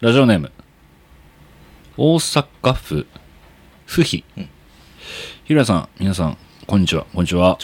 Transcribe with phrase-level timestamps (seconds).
[0.00, 0.50] ラジオネーム。
[1.98, 3.06] 大阪府。
[3.84, 4.24] 府比、
[5.44, 7.04] ひらさん皆さんこんにちは。
[7.12, 7.58] こんにちは。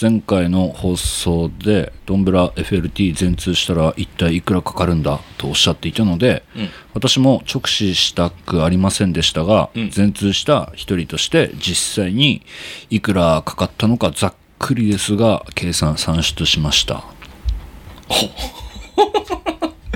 [0.00, 6.68] 前回の放送でドンブラ FLT 全通したら一体いくらかかるんだとおっしゃっていたので、うん。
[6.92, 9.90] 私も直視したくありませんでしたが、うん。
[9.90, 12.42] 全通した一人として実際に
[12.90, 17.04] いくらかかったのかざっくりですが計算算出しました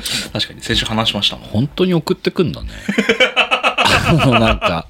[0.32, 1.48] 確かに先週話しましたもん。
[1.48, 2.68] 本当に送ってくんだね。
[4.08, 4.86] あのなんか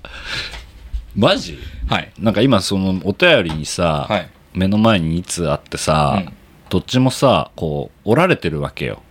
[1.16, 1.58] マジ？
[1.88, 2.12] はい。
[2.18, 4.28] なんか今そのお便りにさ、はい。
[4.54, 6.32] 目の前に2通あってさ、うん。
[6.68, 9.02] どっちもさこう折られてるわけよ。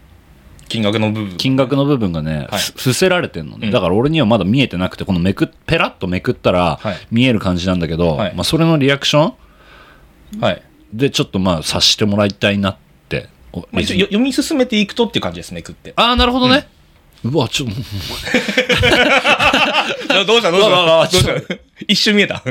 [0.67, 1.38] 金額の部分。
[1.38, 2.59] 金額の部分がね、はい。
[2.59, 3.71] ふ伏せられてんのね、うん。
[3.71, 6.97] だから俺にはまだ見えてなくてこのめくっペラッとめくったらはい。
[7.11, 8.35] 見える感じなんだけど、はい。
[8.35, 9.33] まあ、それのリアクショ
[10.38, 10.41] ン？
[10.41, 10.61] はい、
[10.93, 12.88] でちょっとまあ察してもらいたいなってお
[13.53, 15.94] まあ、一応よ読み進めていくとっていう感じですねくって。
[15.95, 16.67] ああなるほどね、
[17.23, 17.75] うわちょっと
[20.25, 20.77] どうした どうした？
[20.81, 21.56] どうした？
[21.88, 22.44] 一瞬見えた。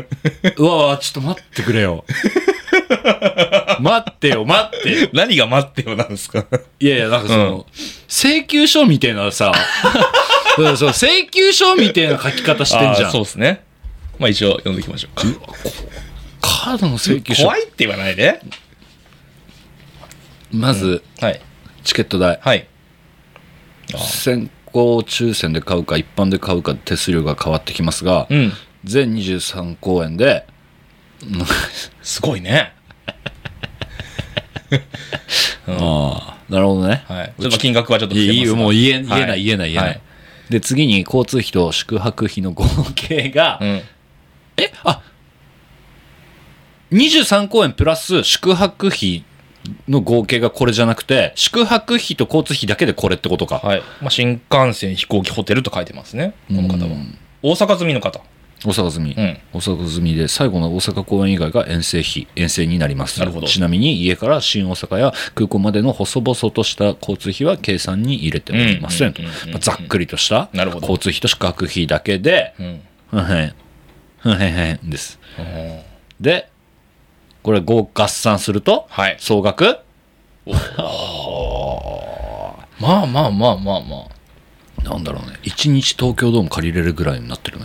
[0.56, 2.04] うわちょっと待ってくれよ。
[3.80, 5.08] 待ってよ待ってよ。
[5.12, 6.46] 何が待ってよなんですか？
[6.80, 7.66] いやいやなんかその、
[8.08, 9.52] 請求書みたいなさ。
[10.58, 13.12] うんそう請求書みたいな書き方してんじゃん。
[13.12, 13.62] そうですね。
[14.18, 15.20] まあ一応読んでいきましょう
[16.40, 17.44] カードの請求書。
[17.44, 18.40] 怖いって言わないで
[20.52, 21.40] まず、はい。
[21.84, 22.38] チケット代。
[22.42, 22.66] はい。
[23.96, 28.52] 先行抽選で買うか一般で買うか手数料が変わってきますが、うん。
[28.84, 30.46] 全23公演で
[32.02, 32.72] すごいね。
[35.66, 37.04] ああなるほどね。
[37.08, 37.34] はい。
[37.40, 40.00] ちょっと金額はちょっといいもう言え言えない言えない言えない、はい。
[40.50, 43.82] で次に交通費と宿泊費の合計が、うん。
[44.56, 45.02] えあ
[46.92, 49.24] 23公演プラス宿泊費
[49.88, 56.34] の合計がこれじゃなくて宿泊費と交通費だけでこれってことか、はい、まあ、新幹線飛行機ホテルと書いてますね。
[56.48, 56.92] この方は。
[56.92, 58.20] うん大阪済みの方。
[58.64, 59.38] 大阪済み、うん。
[59.52, 63.20] 大阪済みで最後の大阪公演以外が遠征費遠征になります。
[63.20, 63.46] なるほど。
[63.46, 69.12] ちなみに家から新大阪や空港までの細々とした交通費は計算に入れておりません。
[69.12, 69.52] とうんうんうんうん。
[69.52, 70.88] まあざっくりとしたなるほど。
[70.88, 72.80] 交通費と宿泊費だけでうん。
[73.10, 73.54] ふんへん。
[74.18, 75.20] ふんへんへんです。
[75.38, 75.80] うん。
[76.20, 76.50] で
[77.48, 79.16] これ合合算するとはい。
[79.18, 79.78] 総額？
[82.78, 84.06] まあまあまあまあま
[84.84, 85.38] なんだろうね。
[85.44, 87.64] 1日東京ドーム借りれるぐらいになってるね。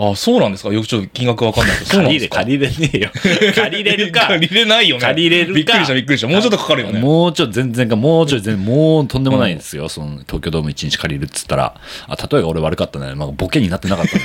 [0.00, 0.72] ああそうなんですか？
[0.72, 2.36] よくちょっと金額わかんないけど そうなんですか？
[2.38, 3.10] 借りれねえよ。
[3.54, 4.26] 借りれるか。
[4.26, 5.00] 借りれないよね。
[5.02, 5.52] 借りれるか。
[5.54, 6.26] びっくりしたびっくりした。
[6.26, 6.98] もうちょっとかかるよね。
[6.98, 9.88] もうちょっと全然か、もうちょい全然、もうとんでもないんですよ。
[9.88, 11.74] その東京ドーム1日借りるっつったら。
[12.08, 13.14] あ、例えが俺悪かったね。
[13.14, 14.24] まあ、ボケになってなかったね。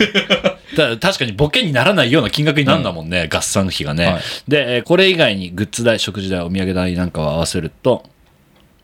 [0.76, 4.06] た確かにボケにならないような金額になるんだもんね、合算費がね。
[4.06, 4.22] はい。
[4.48, 8.04] で、えーこれ以外にグッズ代、食事代、お土産代なんかを合わせると、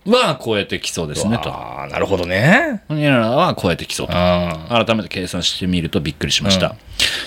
[0.06, 1.50] は超えてきそうですね、と。
[1.50, 2.82] ああなるほどね。
[2.88, 4.14] ほにゃららは超えてきそうと。
[4.16, 6.76] あ改めて計算してみるとびっくりしました、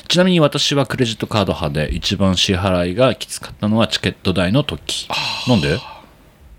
[0.09, 5.09] ちなみに私はクレジットカード派で一番支払いがきつかったのはチケット代の時。
[5.47, 5.79] なんで？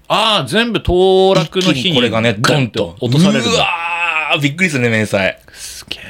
[0.08, 2.96] ああ全部当落の日にこれがねドンと。
[3.02, 3.58] 落とされるんうわ
[4.34, 5.36] だーびっくりするね明細。
[5.52, 6.04] すげえ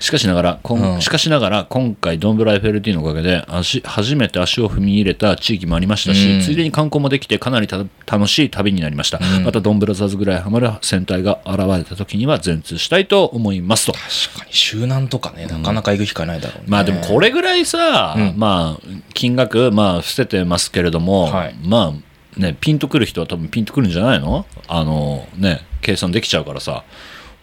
[0.00, 1.00] しかしながらこん、うん。
[1.00, 6.40] しかしながら今回ドンブラ FLT のおかげで足初めて足を踏み入れた地域もありましたし、うん。
[6.40, 9.44] ついでに観光もできてかなりた楽しい旅になりました、うん。
[9.44, 13.92] またドンブラザーズぐらいハマる戦隊が現れた時には全通したいと思いますと。
[13.92, 16.64] 確かに周南とかねなかなか行く機会ないだろうね。
[16.66, 18.34] まあでもこれぐらいさ、うん。
[18.36, 21.54] まあ金額まあ伏せてますけれども、はい。
[21.62, 24.46] まあねピンとくる人は多分ピンとくるんじゃないの？
[24.66, 26.84] あのね計算できちゃうからさ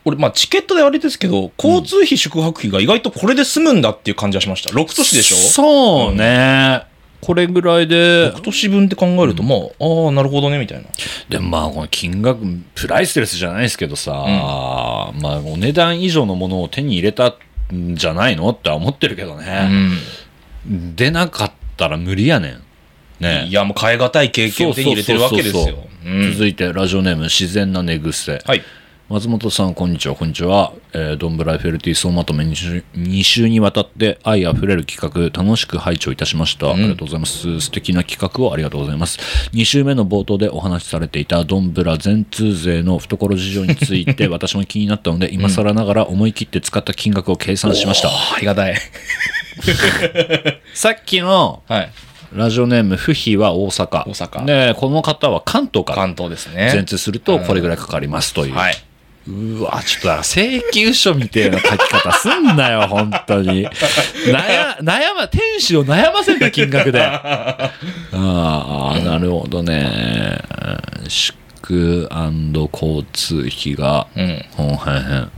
[0.07, 4.69] 俺まあチケットであれですけど交通費宿泊費が意外とこれで済むんだっていう感じはしました。
[4.73, 5.35] 6都市でしょ？
[5.35, 6.84] そうね、
[7.19, 8.31] これぐらいで。
[8.31, 10.85] 6都市分って考えるとまあああなるほどねみたいな。
[11.28, 12.40] でもまあこの金額
[12.73, 17.35] プライスレスじゃないですけどさ、まあお値段以上のものを手に入れた
[17.73, 19.67] んじゃないのって思ってるけどうね、
[20.66, 20.96] ん。
[20.96, 22.63] 出なかったら無理やねん。
[23.19, 25.85] ねいやもう変え難い経験を手に入れてるわけですよ。
[26.31, 28.41] 続いてラジオネーム自然な寝癖。
[28.46, 28.63] はい
[29.09, 37.61] 松本さんこんにちはこんにちは、えー、ドンブラ FLT 総まとめ 2, 週2週にわたって愛あふれる企画楽しく拝聴いたしました、ありがとうございます。
[37.61, 39.17] 素敵な企画をありがとうございます。
[39.53, 48.76] 2週目の冒頭でお話しされていたドンブラ全通勢の懐事情について 私も気になったので今更ながら思い切って使った金額を計算しました、ありがたい。
[50.73, 51.91] さっきのはい。
[52.34, 54.03] ラジオネーム不比は大阪。
[54.05, 54.43] 大阪。
[54.43, 56.72] でこの方は関東から関東ですね。
[56.73, 58.76] 全通するとこれぐらいかかりますという、はい
[59.28, 63.68] うわ、ちょっと請求書みたいな書き方すんなよ、 本当に。
[63.68, 67.02] 悩、悩ま、天使を悩ませた金額で。
[67.03, 67.72] あ
[68.14, 70.40] あ、なるほどね。
[71.08, 71.35] 宿
[72.72, 75.32] 交通費が、うんほんへんへん。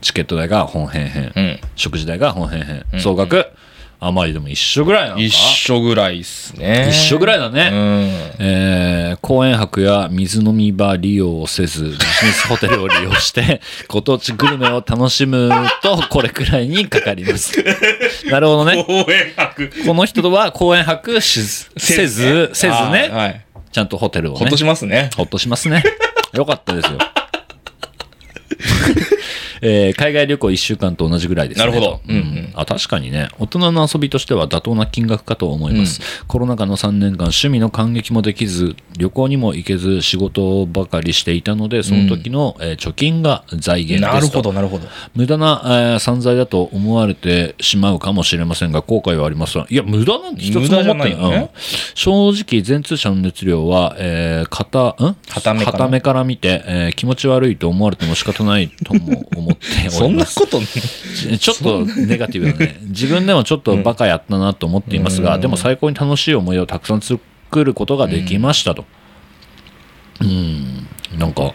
[0.00, 1.60] チケット代が本編編、うん。
[1.74, 3.46] 食事代が本編編、うん総額、
[4.04, 6.88] あまりでも一緒ぐらいなのか一緒ぐらいっすね。
[6.90, 7.70] 一緒ぐらいだね。
[7.72, 7.78] うん。
[8.44, 12.02] えー公園泊や水飲み場利用をせず、ビジネ
[12.32, 15.50] スホテルを利用して、 ご当地グルメを楽しむ
[15.82, 17.52] と、これくらいにかかります。
[18.26, 18.82] なるほどね。
[18.82, 19.70] 公園泊。
[19.86, 23.40] この人は公園泊しずせず、せずはいね、はい。
[23.70, 24.38] ちゃんとホテルをね。
[24.40, 25.10] ほっとしますね。
[25.16, 25.84] ほっとしますね。
[26.32, 26.98] よかったですよ。
[29.62, 31.66] えー海外旅行1週間と同じぐらいですね。
[31.66, 31.92] なるほど。
[31.92, 32.52] とうんうん。
[32.54, 36.00] あ確かにね、大人の遊びとしては妥当な金額かと思います。
[36.26, 44.38] コロナ禍の3年間、趣味の感激もできず、旅行にも行けず、仕事ばかりしていたので、その時の、えー貯金が財源ですと。
[44.42, 44.88] なるほど、なるほど。
[45.14, 49.66] 無駄な、えー散財だと思われてしまうかもしれませんが、後悔はありません。
[49.68, 51.36] いや、無駄なんて一つも思ってないよね。
[51.36, 51.48] うん。
[51.94, 55.16] 正直、全通社の熱量は、えー、片、ん？
[55.30, 55.54] 片
[55.88, 56.24] 目から。
[56.24, 60.08] 見て、えー気持ち悪いと思われても仕方ないとも思っておそ。
[60.08, 60.66] んなことね。
[61.38, 62.78] ちょっとネガティブだね。
[62.82, 67.20] 自分でもちょっとバカやったなと思っていますが、うんでも最高に楽しい思いをたくさん作
[67.64, 68.84] ることができましたと。
[70.20, 70.86] うん、
[71.18, 71.54] なんか、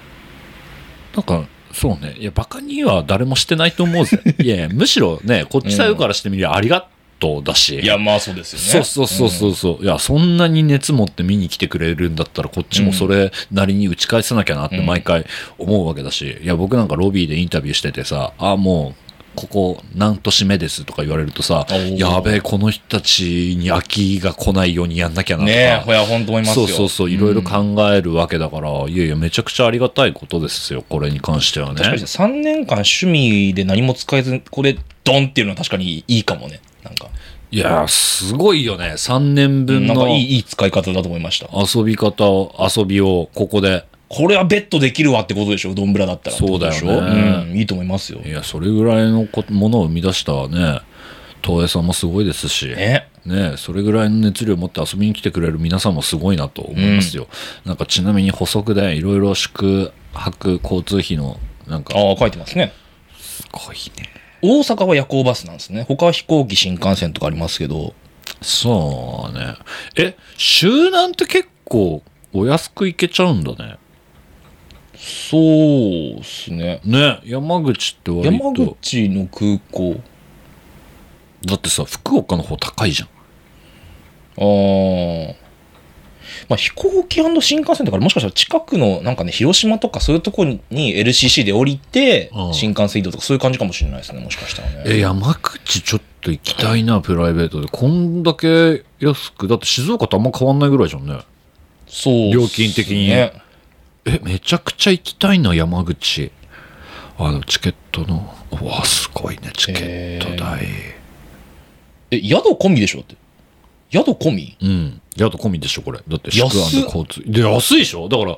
[1.15, 2.15] なんか、そうね。
[2.17, 4.21] いや、バカには誰もしてないと思うぜ。
[4.39, 6.87] いやいや、むしろね、こっちサイドからしてみりゃありが
[7.19, 7.79] とうだし。
[7.79, 8.83] いや、まあそうですよね。
[8.85, 15.25] そうそうそうそうそう、いやそんなに熱持って見に来てくれるんだったらこっちもそれなりに打ち返さなきゃなって毎回
[15.57, 26.67] 思うわけだし、いや僕なんかロビーでインタビューしててさあもうここ何年目ですとか言われるとさやべえこの人たちに飽きが来ないようにやんなきゃなとか、ねえ、ほや、本当思いますよ。
[26.67, 36.59] そうそうそういろいろ考えるわけだから、いやいやめちゃくちゃありがたいことですよこれに関してはね確かに3年間趣味で何も使えず、これ、ドンっていうのは確かにいいかもね。
[36.87, 37.09] なんか、
[37.51, 41.47] いやすごいよね3年分のなんかいい、いい使い方だと思いました。
[41.53, 46.37] 遊び方を遊びをここでこれはベッドできるわってことでしょ、うどんぶらだったら。
[46.37, 47.41] そうだよねってことでしょ？
[47.41, 48.21] うん、いいと思いますよ。
[48.25, 50.79] いや、それぐらいのこものを生み出したね、
[51.43, 53.55] 東映さんもすごいですし、ねね。
[53.57, 57.27] それぐらいの熱量を持って遊びに来てくれる皆さんもすごいなと思いますよ。
[57.65, 61.37] なんかちなみに補足でいろいろ宿泊交通費の、
[61.67, 62.71] なんか、ああ、書いてますね。
[63.19, 64.16] すごいね。
[64.41, 65.83] 大阪は夜行バスなんですね。
[65.87, 67.93] 他は飛行機、新幹線とかありますけど、
[68.41, 69.55] そうね。
[69.95, 72.03] え、週なんて結構
[72.33, 73.77] お安く行けちゃうんだね。
[74.95, 76.81] そうっすね。
[76.83, 79.99] ね、山口って割山と、口の空港。
[81.45, 83.09] だってさ、福岡の方高いじゃん。
[84.39, 85.46] ああ。
[86.49, 94.83] まあ飛行機新幹線とかもしかしたら近くのなんかね、広島とかそういうとこに LCC で降りてう、ん新幹線移動とかそういう感じかもしれないですね、もしかしたらね。
[94.85, 97.67] え、山口ちょっと行きたいな、プライベートで。
[97.71, 101.19] こんだけ安く、だって静岡とあんま変わんないぐらいじゃんね。
[101.87, 102.31] そうね。
[102.33, 103.31] 料金的にえ、
[104.23, 106.31] めちゃくちゃ行きたいな、山口。
[107.17, 110.67] あの、チケットの、うわ、すごいね、チケット代。
[112.11, 113.15] え、宿込みでしょって。
[113.91, 114.57] 宿込み？
[114.61, 115.01] うん。
[115.17, 115.99] 宿込みでしょ、これ。
[116.07, 117.23] だって、宿交通。
[117.25, 118.09] で、安いでしょ？
[118.09, 118.37] だから、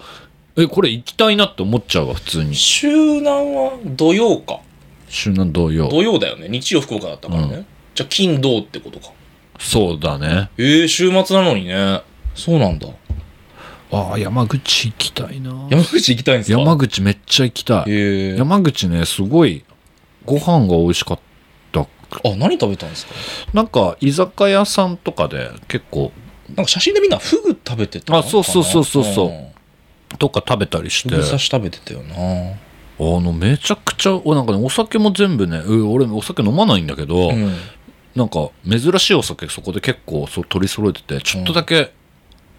[0.57, 2.55] え、これ行きたいなって思っちゃうわ、普通に。
[2.55, 4.59] 周南は土曜か。
[5.07, 5.89] 週南同様。
[5.89, 6.47] 土曜だよね。
[6.49, 7.55] 日曜福岡だったからね。
[7.55, 7.65] う
[7.95, 9.11] じゃあ金土ってことか。
[9.57, 10.49] そうだね。
[10.57, 12.01] えー、週末なのにね。
[12.35, 12.87] そうなんだ。
[13.91, 15.67] ああ、山口行きたいな。
[15.69, 16.59] 山口行きたいんですか？
[16.59, 17.83] 山口めっちゃ行きたい。
[17.87, 19.63] えー、山口ね、すごい、
[20.25, 21.23] ご飯が美味しかった。
[22.11, 23.13] あ、何食べたんですか？
[23.53, 26.11] なんか、居酒屋さんとかで結構、
[26.55, 29.29] なんか写真でみんなフグ食べてたあそうそうそうそうそう。
[29.29, 30.17] ん。
[30.17, 32.15] とか食べたりして、フグあ刺し食べてたよな。
[33.21, 37.55] の、めちゃくちゃ、おなんかね、お酒も全部ね、う俺お酒飲まないんだけど、うん。
[38.15, 41.93] なんか、珍しいお酒そこで結構そう取り揃えてて、ちょっとだけ、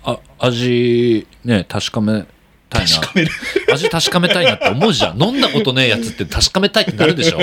[0.04, 2.25] あ、味、ね、確かめ
[2.70, 2.88] たいな。
[2.88, 3.30] 確かめる。
[3.72, 5.22] 味確かめたいなって思うじゃん。
[5.22, 7.38] 飲んだことねえやつって確かめたいってなるでしょ。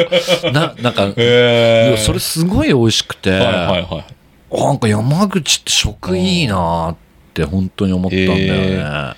[0.51, 4.05] な、なんか、えいやそれすごい美味しくて、はいはいはい。
[4.50, 6.96] あなんか山口って食いいなーっ
[7.34, 8.46] て本当に思ったんだよね。
[8.50, 9.13] え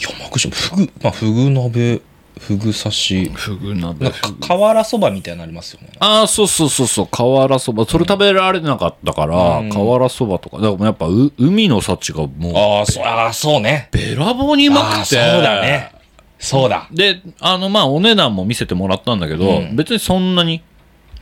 [0.00, 2.00] 山口もフグ、まあ、フグ鍋、
[2.38, 4.10] フグ刺し、フグ鍋
[4.40, 5.90] 瓦そばみたいなのありますよね。
[6.00, 7.84] ああ、そうそうそうそう、瓦そば。
[7.86, 10.58] それ食べられなかったから、うん瓦そばとか。
[10.58, 13.88] だからやっぱう海の幸がもう、ああ、そう、ああ、そうね。
[13.92, 15.14] べらぼうにうまくて。
[15.14, 15.92] そうだね。
[16.38, 16.88] そうだ。
[16.90, 20.62] で、あの、まあ、お値段も見せてもらったんだけど、うん別にそんなに、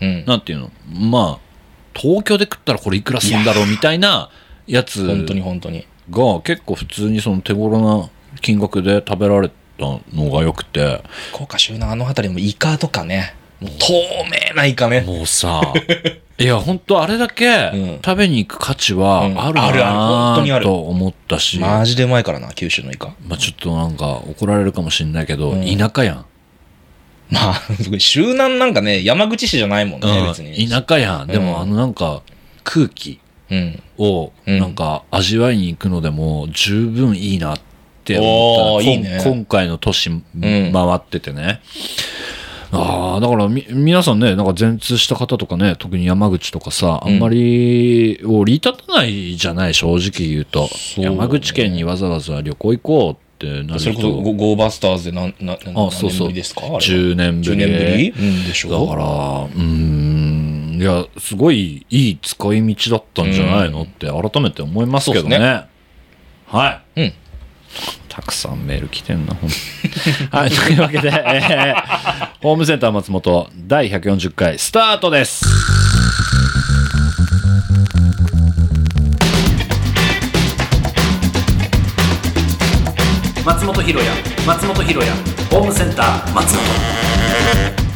[0.01, 0.25] うん。
[0.27, 1.53] なんていうの、まあ、
[1.95, 4.31] 東京で食ったらこれいくらするんだろうみたいな
[4.67, 5.87] やつ本当に本当に。
[6.11, 9.51] が結構普通にその手頃な金額で食べられ
[9.83, 13.35] たのが良くて、福岡州のあの辺りでもイカとかね。
[13.61, 13.93] もう透
[14.51, 15.03] 明なイカね。
[15.03, 15.61] もうさ、
[16.39, 19.85] いや、本当あれだけうん食べに行く価値はうんあるある
[20.55, 23.15] あると思ったし、まマジでうまいからな、九州のイカ。
[23.31, 26.27] あちょっとなんか怒られるかもしれないけど、うん田舎やん。
[27.31, 27.63] まあ、
[27.99, 30.51] 周南なんかね、山口市じゃないもんね、別に。
[30.65, 31.27] うん、田舎やん。
[31.29, 32.23] でも、うんあのなんか、
[32.65, 33.21] 空気
[33.51, 33.83] うん。
[33.99, 37.59] を、うんなんか、味わいに行くのでも、十分いいなっ
[38.05, 41.61] て思ったいいね今回の都市ん回っててね。
[42.75, 50.71] ああ、だからみ、皆さんね、なんか全通した方とかね、特に山口とかさ、あんまり降り立たないじゃない、正直言うと。
[50.97, 53.17] う山口県にわざわざ旅行行こうっ
[53.47, 56.63] てなるそれこそゴ、ーバスターズで何、何、何あそうそう年ぶりですか？
[56.63, 57.59] あれは10年ぶ10り。
[57.59, 58.11] 年ぶり？
[58.11, 58.71] うんでしょ？
[58.71, 65.37] だから、うーん、いや、すごいいい使い道だったんじゃないのって改めて思いますけどね。
[65.37, 65.67] そうっ
[66.47, 67.01] はい。
[67.03, 67.13] うん。
[68.09, 69.57] たくさんメール来てんな、ほんと
[70.37, 75.45] はい、というわけで、えーホームセンター松本第140回スタートです。
[83.45, 84.13] 松本ひろや
[84.45, 85.15] 松本ひろや
[85.51, 87.92] ホームセンター松本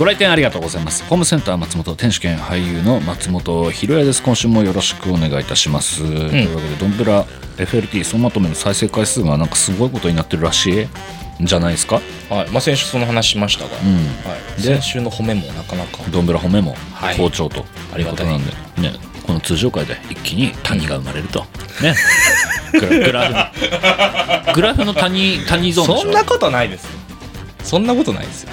[0.00, 1.04] ご来店ありがとうございます。
[1.04, 4.22] ホームセンター松本天主兼俳優の松本ひろやです。
[4.22, 7.26] 今週もよろしくお願いいたします、というわけでドンブラ
[7.58, 10.88] FLT 総まとめの再生回数がなんかすごいことになってるらし
[11.38, 11.42] い。
[11.42, 12.00] んじゃないですか？
[12.30, 12.48] はい。
[12.48, 13.94] まあ、先週その話しましたが、うん。
[14.26, 14.62] はい。
[14.62, 15.98] で先週の褒めもなかなか。
[16.10, 17.16] ドンブラ褒めもはい。
[17.18, 18.50] 好調とありがたいいうこと
[18.82, 21.40] なんで、ね、この通常回で一気に谷が生まれると、
[21.82, 21.94] ね。
[22.72, 26.90] グラグラフのグラフの谷谷ゾーンそんなことないですよ。
[27.64, 28.50] そんなことないですよ。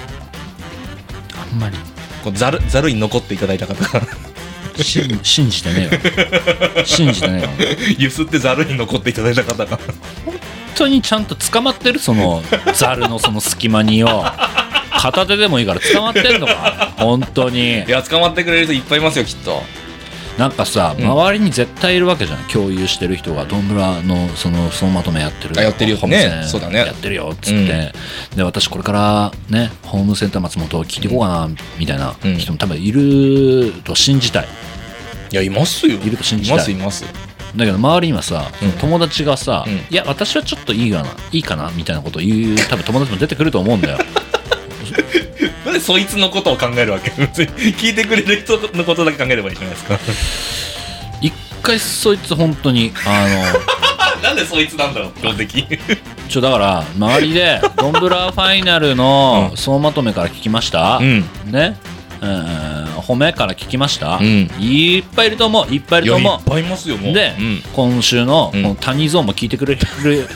[1.52, 1.76] あんまり。
[2.22, 4.06] こうざる、ざるに残っていただいた方が、
[4.82, 6.84] 信信じてねえよ。
[6.84, 7.48] 信じてねえよ。
[7.98, 9.78] ゆすってざるに残っていただいた方が。
[10.24, 10.38] 本
[10.74, 11.98] 当にちゃんと捕まってる？
[11.98, 12.42] その
[12.74, 14.24] ザルのその隙間によ
[15.00, 16.92] 片手でもいいから捕まってんのか。
[16.96, 17.84] 本当に。
[17.84, 19.62] いや、捕まってくれる人いっぱいいますよ、きっと。
[20.38, 21.04] なんかさうん。
[21.04, 23.44] 周りに絶対いるわけじゃん共有してる人が。
[23.44, 25.54] どんぶらのその総まとめやってる。
[25.58, 25.96] あやってるよ。
[25.96, 26.78] ねホームセンそうだね。
[26.78, 27.92] やってるよっつって、
[28.36, 32.36] で私これからねホームセンター松本を聞いていこうかなみたいなうん。
[32.36, 34.48] 人も多分いると信じたい。
[35.30, 35.98] いや、いますよ。
[35.98, 36.56] いると信じたい。
[36.56, 37.04] います、います。
[37.56, 38.72] だけど周りにはさ、うん。
[38.72, 39.72] 友達がさ、うん。
[39.74, 43.98] いや私はちょっといいかないいかなみたいなことを言う多分友達も出てくると思うんだよ
[45.64, 47.10] なんでそいつのことを考えるわけ？
[47.16, 49.98] 別 に聞いてくれる人のことだけ考えればいいじゃないですか。
[51.20, 55.66] 一回そいつ本当にあの なんでそいつなんだろう、標的。
[56.28, 61.20] ちょだから周りでドンブラファイナルの総まとめから聞きました、ん。
[61.46, 61.76] ね？
[62.20, 67.14] うん褒めから聞きました、うんいっぱいいると思ういっぱいいると思っぱいいますよ、もうう。
[67.14, 67.62] で、うん。
[67.72, 70.28] 今週のこうんの谷ゾーンも聞いてくれる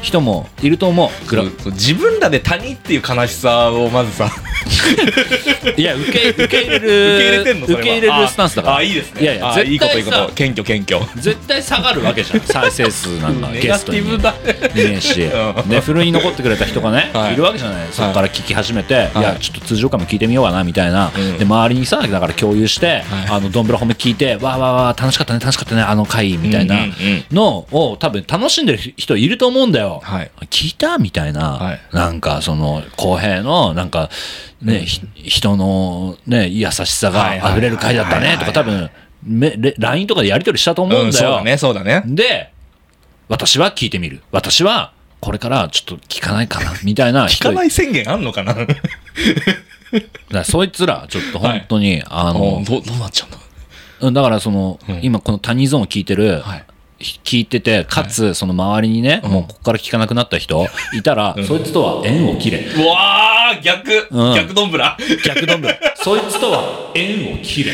[0.00, 1.26] 人もいると思う。
[1.28, 4.30] グラそうそう自分らで谷っていう悲しさをまずさ、
[5.76, 8.74] いや受け受け入れる受け入れるスタンスだから。
[8.76, 9.22] ああ、いいですね。
[9.22, 10.32] いやいやあ絶対いいこといいこさと。
[10.34, 11.22] 謙虚謙虚。
[11.22, 12.40] 絶対下がるわけじゃん。
[12.46, 13.98] 再生数なんかゲストに。
[14.18, 14.32] ね。
[14.76, 15.68] えし、うん。
[15.68, 17.34] で、ふるいに残ってくれた人がね、はい。
[17.34, 21.38] い、るわけじゃない、そこから聞き始めて、い、や、ちょっと通常回も聞いてみようかなみたいな、うん。
[21.38, 23.04] で、周りにさ、だから共有して、はい。
[23.30, 26.76] あの、どんぶら褒め聞いて、わーわーわー、楽しかったね、楽しかったね、あの回みたいな
[27.32, 30.00] のを、多分楽しんでる人いると思うんだよ。
[30.04, 30.30] はい。
[30.50, 30.98] 聞いた？
[30.98, 31.80] みたいな、はい。
[31.92, 34.10] なんか、その、公平の、なんか、
[34.62, 35.00] ね、ひ
[35.30, 38.90] 人の、ね、優しさが溢れる回だったね、とか、多分、
[39.78, 41.24] LINE とかでやり取りしたと思ううんん、だよ。
[41.24, 42.02] そうだね、そうだね。
[42.06, 42.52] で、
[43.28, 44.22] 私は聞いてみる。
[44.32, 47.48] 私は、これからちょっと聞かないかな、 みたいな聞人。
[47.50, 48.56] かない宣言あんのかな？
[50.30, 53.38] だそいつら、ちょっと本当に、ああの、どうどうなっちゃうんだ？
[54.00, 56.64] うんだからその、うん今この谷ゾーンを聞いてる、はいひ
[57.00, 59.30] 聞いてて、かつ、その周りにね、うん。
[59.30, 62.58] もうここから聞かなくなった人いたら、そいつとは縁を切れ。
[62.58, 64.34] うわー逆、うん。
[64.34, 64.96] 逆どんぶら。
[65.24, 65.78] 逆ドンブラ。
[65.94, 67.72] そいつとは縁を切れ。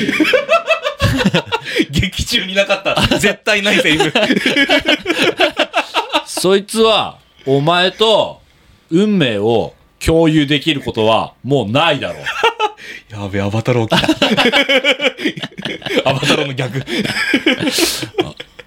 [1.90, 2.94] 劇中になかった。
[3.18, 4.12] 絶対ないセリフ。
[6.26, 8.42] そいつは、お前と
[8.90, 9.72] 運命を
[10.04, 12.24] 共有できることはもうないだろう。
[13.10, 13.96] やべアバタロー来た。
[16.10, 16.84] アバタローの逆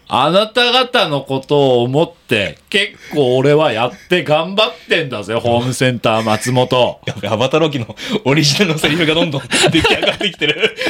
[0.09, 7.01] あなた方のことを思って、結構俺はやって頑張ってんだぜ、ホームセンター松本。
[7.05, 10.75] やべアバタロー機のオリジナルのセリフがどんどん出来上がってきてる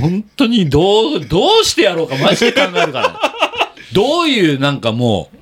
[0.00, 3.20] 本当にどう、どうしてやろうか、マジで考えるから。
[3.92, 5.36] どういうなんかもう、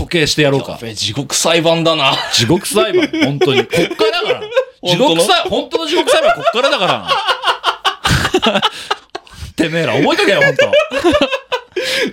[0.00, 0.76] 処刑してやろうか。
[0.82, 3.64] べ地獄裁判だな地獄裁判、本当に。
[3.64, 4.42] こっからだから。
[4.82, 7.08] 地獄裁、本当の地獄裁判こっからだから。
[9.56, 10.72] てめえら、覚えとけよ、本当。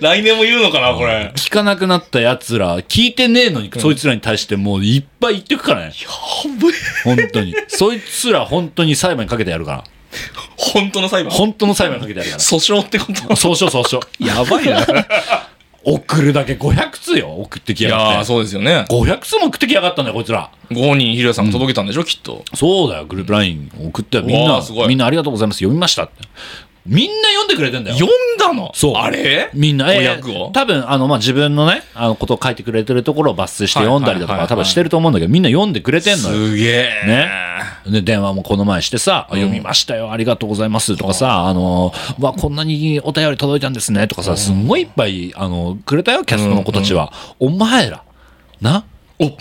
[0.00, 5.92] 来年も言うのかなこれ聞かなくなった奴ら、聞いてねえのに、そいつらに対してもういっぱい言ってくからね。
[6.42, 6.72] 半分
[7.04, 7.54] 本当に。
[7.68, 9.84] そいつら本当に裁判にかけてやるから。
[10.56, 11.32] 本当の裁判？
[11.32, 12.42] 本当の裁判にかけてやるから。
[12.42, 13.12] 訴訟ってこと？
[13.34, 14.26] 訴訟訴訟。
[14.26, 14.84] やばいな
[15.94, 18.24] 送るだけ500通よ、送ってきいやがって。
[18.24, 18.84] そうですよね。
[18.88, 20.50] 500通も送ってきやがったんだよ、こいつら。
[20.70, 22.44] ご本人、ひろやさんが届けたんでしょ、きっと。
[22.54, 26.14] そうだよ、グループライン送って、みんなみんなありがとうございます、読みましたって。
[26.88, 27.96] みんな読んでくれてんだよ。
[27.96, 28.72] 読んだの？
[28.74, 28.94] そう。
[28.94, 29.50] あれ？
[29.52, 30.50] みんな、えー500を？
[30.52, 36.46] 多分、あの、まあ、自分のね、あの、ことを書いてくれてるところを抜粋して読んだりだとか、多分してると思うんだけど、みんな読んでくれてんのよ。
[36.48, 37.06] すげえ。
[37.06, 37.30] ね。
[37.86, 47.12] で、電話もこの前してさ、あ読みましたよ、ありがとうございますとかさ、あの、わ、こんなにお便り届いたんですねとかさ、すんごいいっぱい、あの、くれたよ、キャストの子たちは。
[47.38, 48.02] お前ら、
[48.60, 48.84] な、
[49.18, 49.28] お。
[49.28, 49.34] ホ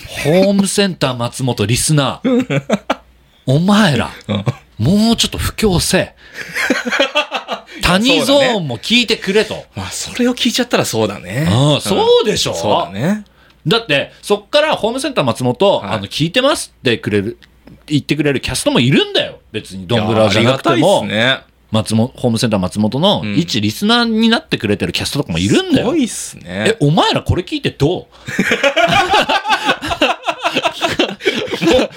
[0.52, 2.62] ームセンター松本リスナー、
[3.46, 4.12] お前ら、
[4.78, 6.14] もうちょっと布教せ。
[7.82, 9.66] 谷ゾーンも聞いてくれと。
[9.76, 11.48] まあ、それを聞いちゃったらそうだね。
[11.50, 12.54] ああそうでしょ？
[12.54, 13.24] そうだね。
[13.66, 17.38] だって、そっからホームセンター松本、はいあの、聞いてますってくれる、
[17.88, 19.40] 言ってくれるキャストもいるんだよ。
[19.52, 21.40] 別にドンブラじゃなくても、ね。
[21.70, 25.88] 松本、ホームセンター松本のうん一リスナーになってくれてるキャストとかもいるんだよ。
[25.88, 26.78] すごいっすねえ、。
[26.80, 28.08] お前らこれ聞いてど も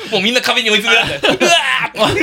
[0.08, 1.28] う、もうみんな壁に追い詰められて。
[1.28, 1.30] う
[2.00, 2.14] わう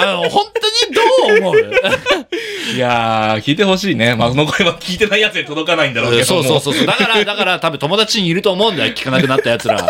[0.00, 1.54] あの、本当にどう思う？
[1.54, 4.14] ー いやー、聞いてほしいね。
[4.14, 6.42] まあ、その声は聞いてないやつに届かないんだろうけども。
[6.42, 6.86] そうそうそうそう。
[6.86, 8.92] だから、だから多分友達にいると思うんだよ。
[8.94, 9.86] 聞かなくなった奴ら。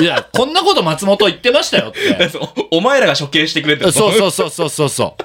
[0.00, 1.98] いや、こんなこと松本言ってましたよって。
[2.72, 5.22] お前らが処刑してくれてるそうそうそうそうそうそう。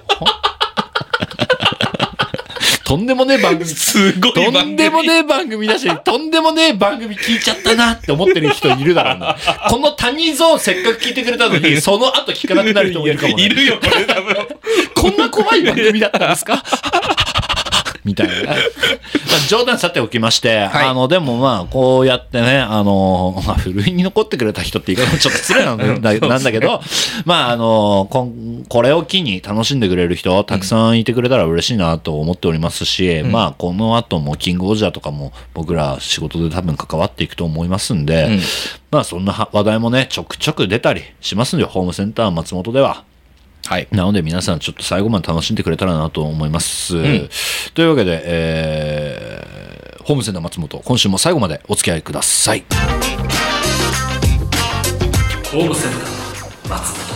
[2.88, 4.34] とんでもねえ番組すごい。
[4.34, 9.36] とんでもねえ番組だし、 とんでもねえ番組聞いちゃったなって思ってる人いるだろうな。
[9.70, 13.44] この谷ゾーンせっかく聞いてくれたのに、その後聞かなくなる人もいるかもね。
[13.44, 14.36] いるよ、これ多分。
[14.96, 16.64] こんな怖い番組だったんですか？
[18.08, 18.34] みたいな。
[18.50, 18.58] まあ
[19.48, 20.88] 冗談さておきまして、はい。
[20.88, 26.82] あの、でもまあ、こうやってね、あの、まあ、ふるいに残ってくれた人って言い方もちょっと失礼なんだなんだけど、
[27.26, 38.40] まあ、あの、こんこれを機に楽しんでくれる人、たくさんいてくれたら嬉しいなと思っておりますし、まあ、この後もキングオージャーとかも僕ら仕事で多分関わっていくと思いますんで、うん。
[38.92, 43.04] まあ、そんな話題もね、ちょくちょく出たりしますんで、ホームセンター松本では。
[43.68, 43.88] はい。
[43.92, 46.96] なので皆さんちょっと最後まで楽しんでくれたらなと思います。
[46.96, 47.30] ん
[47.74, 49.68] というわけで、えー
[50.08, 52.64] ホームセンター松本、今週も最後までお付き合いください。
[55.52, 57.08] ホームセンター松本。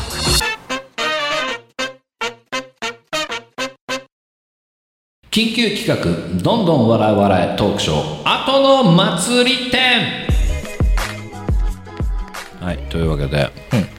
[5.32, 5.96] 緊急企画、
[6.44, 10.28] どんどん笑い笑いトークショー、後の祭り展
[12.60, 13.91] はい、というわけで、う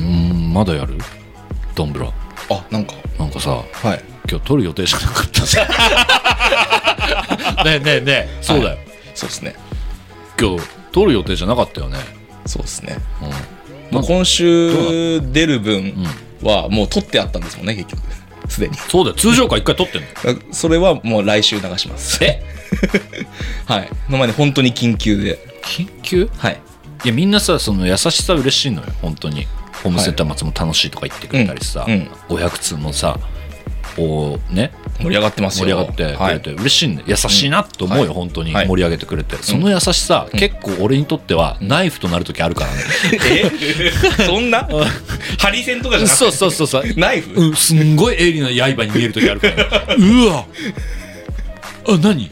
[0.00, 0.98] ーん、まだやる？
[1.74, 2.10] ドンブラ。
[2.50, 3.62] あ、なんか、なんかさ、は
[3.94, 4.02] い。
[4.28, 5.42] 今日撮る予定じゃなかった。
[7.64, 8.78] ねえねえねえ、そうだよ。
[9.14, 9.54] そうですね。
[10.40, 11.98] 今日撮る予定じゃなかったよね。
[12.46, 12.98] そうですね。
[13.90, 13.94] うん。
[13.96, 15.94] もう今週出る分
[16.42, 18.02] はもう取ってあったんですもんね、結局。
[18.48, 18.76] すでに。
[18.76, 19.16] そうだよ。
[19.16, 20.06] 通常回一回撮ってんの？
[20.52, 22.22] それはもう来週流します。
[22.24, 22.42] え？
[23.66, 23.88] はい。
[24.10, 25.38] の前に本当に緊急で。
[25.62, 26.28] 緊急？
[26.38, 26.60] はい。
[27.04, 29.46] いや、みんなさ、その優しさ嬉しいのよ、本当に。
[29.82, 33.18] ホームセンター松も楽しいとか言ってくれたりさ、うん500通もさ、
[33.94, 35.66] こうね、盛り上がってますよ。
[35.66, 38.14] 盛り上がってくれて、嬉しいんだよ優しいなと思うよ、はい。
[38.14, 38.68] 本当にはい。
[38.68, 43.90] 盛り上げてくれて、その優しさ、結構俺にとってはナイフとなる時あるからね、え？
[44.26, 44.68] そんな？
[45.38, 46.18] ハリセンとかじゃなくて？
[46.18, 46.84] そうそうそうそう。
[46.96, 50.44] ナイフ、うん、すんごい鋭利な刃に見える時あるから、 うわ。
[51.88, 52.28] あ何？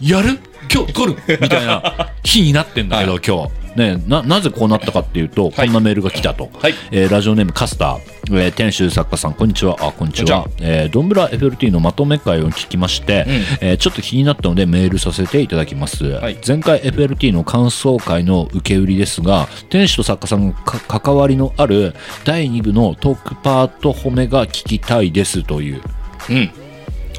[0.00, 0.38] やる？
[0.72, 1.16] 今日撮る？
[1.40, 6.74] みたいな日になってんだけど、は今日ねななぜこうなったかっていうと、こんなメールが来たと、はい。
[6.90, 7.98] えーラジオネームカスター、
[8.38, 9.76] えー店主作家さんこんにちは。
[9.80, 10.46] あこんにちは。
[10.60, 13.68] えードンブラ FLT のまとめ会を聞きまして、うん。
[13.68, 16.38] えーちょっと気になったのでメールさせていただきます、はい。
[16.46, 25.82] 前回 FLT の感想会の受け売りですが店主と作家さんがか関わりのある第2部のトークパート褒めが聞きたいですという、
[26.30, 26.50] うん。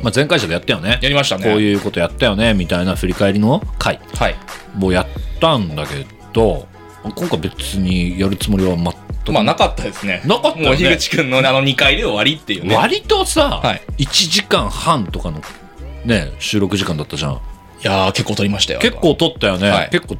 [0.03, 0.99] まあ、前回者でやったよね。
[1.01, 1.43] やりましたね。
[1.43, 4.35] こういうことやったよねみたいな振り返りの回はい。
[4.81, 5.07] をやっ
[5.39, 8.93] たんだけど今回別にやるつもりは全
[9.25, 10.21] くまあなかったですね。
[10.25, 12.75] なかったよねもう樋口くんのあの2回で終わりっていうね。
[12.75, 15.41] 割とさ、はい1時間半とかの
[16.05, 17.37] ね収録時間だったじゃんい
[17.83, 18.79] やー結構撮りましたよ。
[18.79, 20.17] 結構撮ったよね、はい結構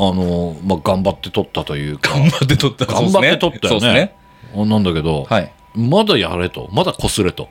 [0.00, 2.86] あの、まあ、頑張って撮ったというか頑張って撮った。
[2.86, 4.14] 頑張って撮ったよねそうですね。
[4.54, 5.52] あなんだけど、はい。
[5.74, 7.48] まだやれとまだこすれと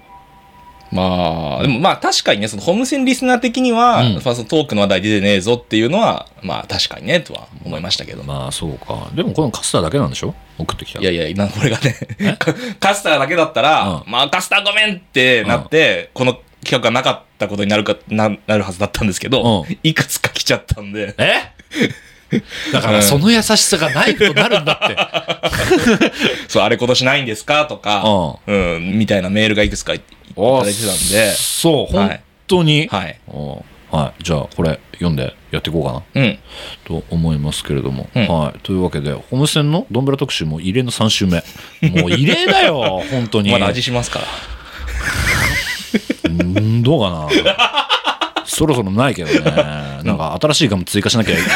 [0.92, 4.14] まあ、でもまあ確かにね、そのホームセンリスナー的には、うん。
[4.16, 8.24] まあそのトークの話題出てねえぞっていうのは、まあ確かにね、とは思いましたけど。
[8.24, 9.10] まあそうか。
[9.14, 10.34] でもこのカスターだけなんでしょ？
[10.58, 14.12] 送ってきたいやいや、今これがね、カカスターだけだったら、うん。
[14.12, 19.80] まあカスターごめんってなって、この企画がなかったことになるか、ななるはずだったんですけど、うん。
[19.84, 21.52] いくつか来ちゃったんで、え？
[22.74, 26.12] だからその優しさがないとなるんだって。
[26.48, 28.04] そう、あれ今年ないんですかとか、
[28.46, 32.08] うん、みたいなメールがいくつかいいただいてたんで、そう、はい。
[32.10, 32.88] 本当に？
[32.88, 33.20] はい。
[33.28, 33.62] うん。
[33.90, 36.22] はい、じゃあこれ読んでやっていこうかな。
[36.22, 36.40] うん。
[36.84, 38.28] と思いますけれども、うん。
[38.28, 41.44] はい、というわけでホームセンのどんぶら特集も異例の3週目。
[42.02, 43.52] もう異例だよ 本当に。
[43.52, 44.26] まだ味しますから。
[46.26, 47.28] うんどうかな。
[48.46, 49.40] そろそろないけどね。
[50.04, 51.50] なんか新しいガム追加しなきゃいけない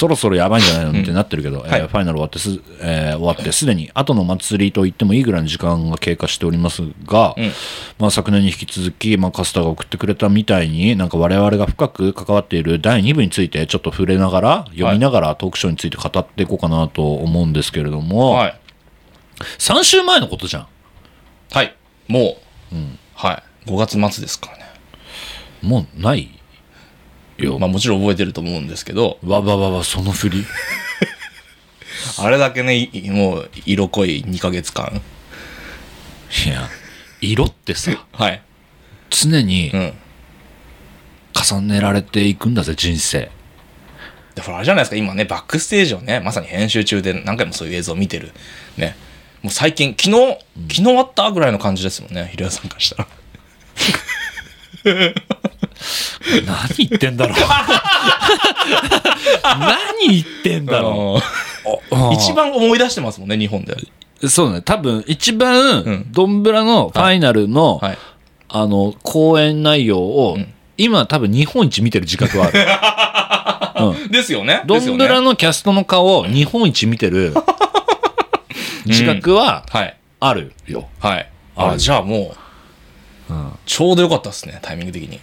[0.00, 1.02] そろそろやばいんじゃないの？
[1.02, 1.88] ってなってるけど、えーはい。
[1.88, 2.48] ファイナル終わってす、
[2.80, 7.52] えー終わってすでに後の祭りと言ってもいいぐらいの時間が経過しておりますが、うん。
[7.98, 18.60] まあ、昨年に引き続き、まあ、カスタが送ってくれたみたいになんか我々が深く関わっている第2部についてちょっと触れながら読みながらトークショーについて語っていこうかなと思うんですけれども、はい。
[19.58, 20.66] 3週前のことじゃん。
[21.52, 21.76] はい。
[22.08, 22.36] も
[22.72, 22.76] う、
[23.14, 23.68] はい。
[23.68, 24.64] 5月末ですからね。
[25.60, 26.39] もうない？
[27.44, 30.46] よ、まあもちろん覚えてると思うんですけど、わわわわその振り
[32.18, 35.00] あれだけね、いもう色濃い2ヶ月間。
[36.46, 36.68] いや
[37.20, 38.42] 色ってさはい。
[39.10, 39.92] 常にうん。
[41.32, 43.30] 重ねられていくんだぜ人生
[44.34, 48.32] で、ほら、あれじゃないですか、今ね、バックステージをね、まさに編集中で何回もそういう映像を見てる。
[48.76, 48.96] ね。
[49.42, 50.38] もう最近、昨日、
[50.74, 53.08] 昨日あったぐらいの感じですもんね、平谷さんからしたら。
[56.46, 57.36] 何言ってんだろう
[59.44, 63.76] 何言ってんだろう一番思い出してますもんね、日本で。
[64.28, 67.98] そうね多分一う番んドンブラのファイナルの、はい。
[68.52, 74.62] あの公演内容を、うん今多分日本一見てる自覚はある、 うん、ですよね。
[74.64, 75.32] ドンブラの。
[75.32, 77.34] のキャストの顔を日本一見てる
[78.86, 79.96] 自覚ははい。
[80.20, 81.28] あるよ、はい。
[81.54, 82.34] あ、じゃあも
[83.28, 85.20] う、うんちょうどよかったですね、タイミング的に。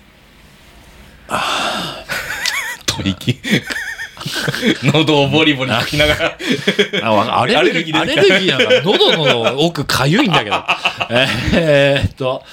[1.29, 2.03] あ
[2.85, 3.39] 吐息。
[4.83, 6.37] 喉をボリボリ吹きながら。
[7.03, 10.55] あわアレルギー、アアレルギーなんか喉の奥かゆいんだけど。
[11.53, 12.43] えーっと、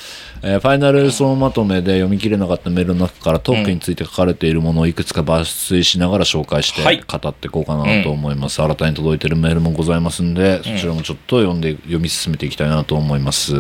[0.43, 8.61] えーファイナル総まとめで読み切れなかったメールの中からトークについて書かれているものをいくつか抜粋しながら紹介してはい語っていこうかなと思います。
[8.61, 13.55] 新たに届いているメールもございますんで、そちらもちょっと読んで読み進めていきたいなと思います。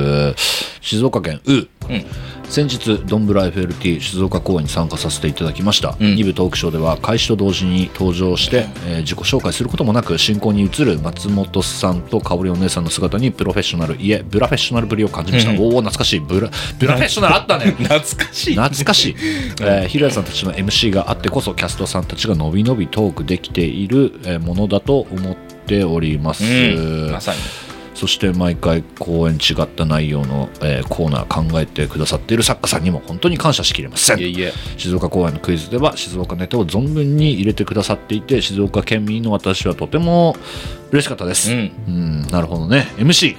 [0.82, 1.66] 静岡県ううん。
[2.48, 6.14] 先日ドンブラ FLT 静岡公演に参加させていただきました、うん。
[6.14, 15.58] 2部トークショーでは開始と同時に登場して、えー自己紹介することもなく進行に移る松本さんと香織お姉さんの姿にプロフェッショナルいえブラフェッショナルぶりを感じました、うん。
[15.58, 16.20] おお懐かしい。
[16.20, 17.66] ブラブラフェッショナルあったね。
[17.76, 18.54] 懐かしい。
[18.54, 19.16] 懐かしい、
[19.60, 27.10] えー、平井さんたちの MC があってこそキャストさんたちがのびのびトークできている、えーものだと思っております、うん。
[27.12, 27.73] まさに。
[27.94, 34.18] そして毎回公演違った内容の、えーコーナー考えてくださっている作家さんにも本当に感謝しきれません。
[34.76, 40.36] 静岡公演のクイズでは静岡ネタを存分に入れてくださっていて静岡県民の私はとても
[40.90, 41.72] 嬉しかったです、うん。
[41.88, 43.36] うんなるほどね MC、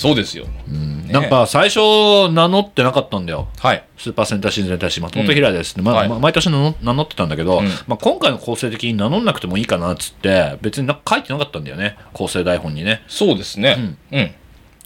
[0.00, 0.46] そうですよ。
[0.68, 3.84] うんねなんか最初名乗ってなかったんだよはい。
[3.98, 13.96] スーパーセンターシーズンに対して松本平ですって、まあはいまあ毎年名乗名乗ってたんだけど、うんまあ、今回の構成的に名乗んなくてもいいかなっつって別になんか書いてなかったんだよね構成台本にねそうですね。
[14.12, 14.34] うん。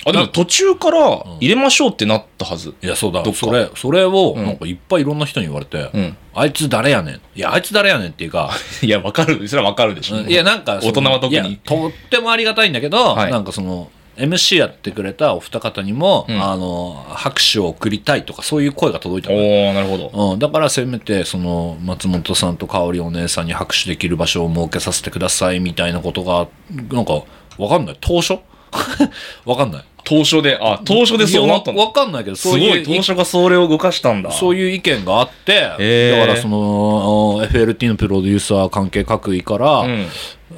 [0.07, 2.75] あ、でも途中から入れましょうってなったはず。
[2.83, 6.17] いやそうだそれそれをうんなんかいっぱいいろんな人に言われて、うん。
[6.35, 8.51] あいつ誰やねんいやあいつ誰やねんっていうか
[8.83, 9.47] いや、わかる。
[9.49, 10.17] それはわかるでしょ。
[10.17, 16.43] うんいやなんか大人は特にとってもありがたいんだけど、はいなんかその MC やってくれたお二方にも、うん。
[16.43, 20.33] あの拍手を送りたいとかそういう声が届いたおー、なるほど。
[20.33, 26.49] うん、だからせめてその松本さんと香織お姉さんに拍手できる場所を設けさせてくださいみたいなことが
[26.93, 27.23] なんか
[27.59, 27.99] わかんない。
[28.01, 28.39] 当初？
[29.47, 29.85] わかんない。
[30.05, 34.31] 当初で、あ、当初でそうなったわわかんないけどすごそういうい、当初がそれを動かしたんだ。
[34.33, 36.19] そういう意見があって、へー。
[36.19, 40.07] だからその FLT のプロデューサー関係各位から、うん。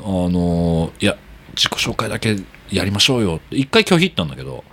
[0.05, 1.17] あのいや
[1.55, 2.37] 自己紹介だけ
[2.71, 3.57] やりましょうよって。
[3.57, 4.65] 一回拒否ったんだけど。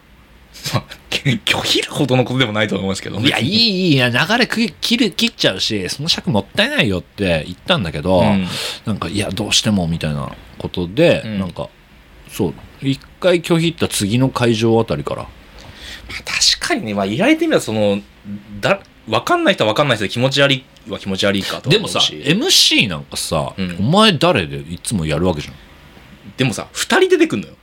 [0.74, 3.20] ま あ拒否るほどのことでもないと思いますけど。
[3.20, 3.94] いやいいいい。
[3.94, 8.48] いや流れく切る切っちゃうしその尺もったいないよって言ったんだけど、うん。
[8.86, 11.40] なんかいやどうしてもみたいなことで、うん。
[11.40, 11.70] なんか
[12.30, 12.54] そう。
[12.82, 15.28] 一回拒否った次の会場あたりから。
[16.08, 18.02] 確かにね、まあ、言われてみれば、その、
[18.60, 23.78] だ、わかんない人はわかんない人で気持ち悪いは気持ち悪いかとはでもさ MC なんかさ、うん。
[23.80, 25.56] お前誰でいつもやるわけじゃん。
[26.38, 27.54] でもさ、二人出てくんのよ。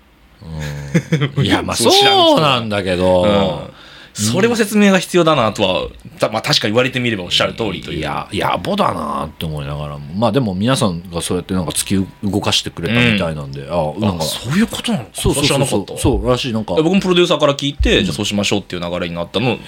[1.42, 1.90] いやまあそ
[2.36, 3.70] うなんだけど、うん。
[4.12, 7.98] それは説明が必要だなとは、たまあ確か言われてみればおっしゃる通りという。
[7.98, 10.14] いや野暮だなって思いながらも。
[10.14, 15.04] まあでも皆さんがそうやってなんか突き動かしてくれたみたいなんで、あなんあかそういうことなの？
[15.04, 15.98] かそうそうそうそう。
[15.98, 16.52] そうらしい。
[16.52, 19.58] なんか僕もプロデューサーから聞いて、じゃあそうしましょうっていう流れになったのは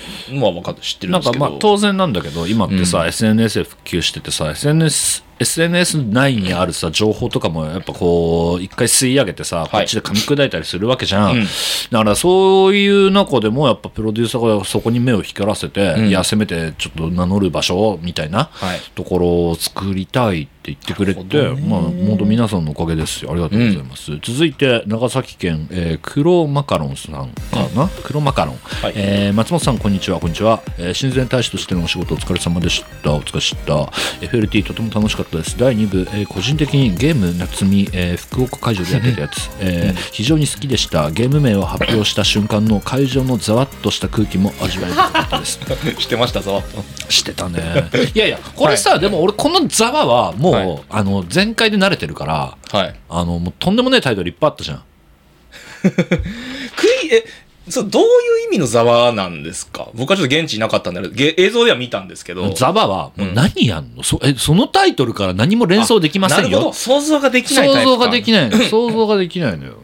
[0.52, 1.50] 分かって知ってるんなんかですけど。
[1.50, 3.08] まあ当然なんだけど今ってさ、うん。
[3.08, 11.44] SNS で普及しててさ SNS, SNS 内にあるさ情報とかもやっぱこう一回吸い上げてさ、こっちで噛み砕いたりするわけじゃん、うん。
[11.90, 28.92] だからそういう中でもやっぱプロデューサーがそこに目を光らせて、うんいやせめてちょっと名乗る場所みたいなはいところを作りたい言ってくれて、まあ本当皆さんのおかげですよありがとうございます、続いて長崎県、えー黒マカロンさんかな、黒マカロン、はい。
[28.94, 30.20] えー松本さんこんにちは。
[30.20, 33.12] こんにちは、えー親善大使としてのお仕事お疲れ様でした。
[33.14, 33.74] お疲れした。
[34.24, 35.58] FLT とても楽しかったです。
[35.58, 41.10] 第2部、えー個人的にゲーム夏美、えー福岡会場でやってたやつ、 えー非常に好きでした。
[41.10, 45.58] ゲーム名を発表した瞬間の会場のざわっとした空気も味わい深かったです。
[45.98, 46.62] してましたぞ
[47.08, 47.90] してたね。
[48.14, 50.82] いやいやこれさ、でも俺このざわはもう、はい。
[50.90, 52.94] あの全開で慣れてるからはい。
[53.08, 54.82] あのもうとんでもないタイトルいっぱいあったじゃん。
[55.82, 55.88] ク
[57.04, 57.24] イえ
[57.68, 58.08] そうどういう
[58.48, 59.88] 意味のざわなんですか？
[59.94, 62.52] 僕はちょっと現地いなかったんでげ映像では見たんですけど。
[62.54, 66.44] ザバはもううん何やんの、そえそのタイトルから何も連想できませんよ。
[66.44, 66.72] なるほど。
[66.72, 67.84] 想像ができないタイプか。
[67.84, 69.74] 想像ができないの 想像ができないのよ。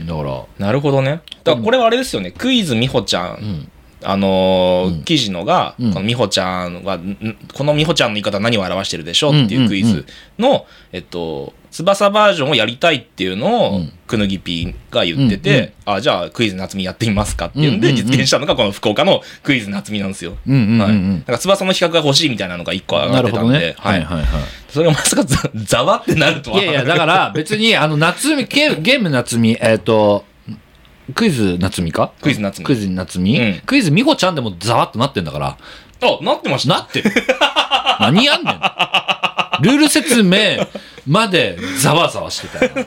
[0.00, 0.66] だから。
[0.66, 1.20] なるほどね。
[1.44, 2.32] だからこれはあれですよね。
[2.32, 3.70] クイズみほちゃん、ん
[4.02, 5.02] あのーうん。
[5.04, 5.92] 記事のが、うん。
[5.92, 10.04] このみほちゃんがんこのみほちゃんの言い方は何を表してるでしょうっていうクイズ
[10.38, 13.92] の、えっと翼バージョンをやりたいっていうのを、うん。
[14.08, 18.06] くぬぎぴーが言ってて、あじゃあクイズ夏美やってみますかっていうんでうんうんうん。
[18.06, 20.36] 実現したのがこの福岡のクイズ夏美なんですよ。
[20.46, 23.74] うんうんうんうん、はい、なんか翼の企画が欲しいみたいなのが一個上がなってたんで、ね。
[23.78, 24.26] ははいいはいはい。
[24.70, 26.62] それがまさかざざわってなるとは。
[26.62, 30.24] いやいやだから別にあの夏美ゲーゲーム夏美えっ、と
[31.14, 32.12] クイズ夏美か？
[32.20, 33.60] クイズ夏美クイズ夏美、うん。
[33.64, 35.46] クイズ美穂ちゃんでもざわっとなってんだから。
[36.00, 36.74] あなってました。
[36.74, 37.10] なってる。
[38.00, 38.54] 何やんねん。
[39.62, 40.66] ルール説明
[41.06, 42.86] までざわざわしてたよ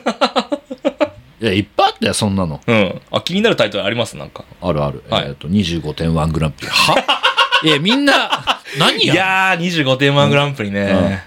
[1.42, 2.60] いやいっぱいあったよそんなの。
[2.66, 3.00] うん。
[3.10, 4.16] あ気になるタイトルあります？
[4.16, 4.44] なんか。
[4.62, 5.24] あるある、はい。
[5.28, 6.68] えっ、と25点ワングランプリ。
[6.68, 7.20] は？
[7.64, 10.80] いやみんな何いやんやー25点満グランプリね、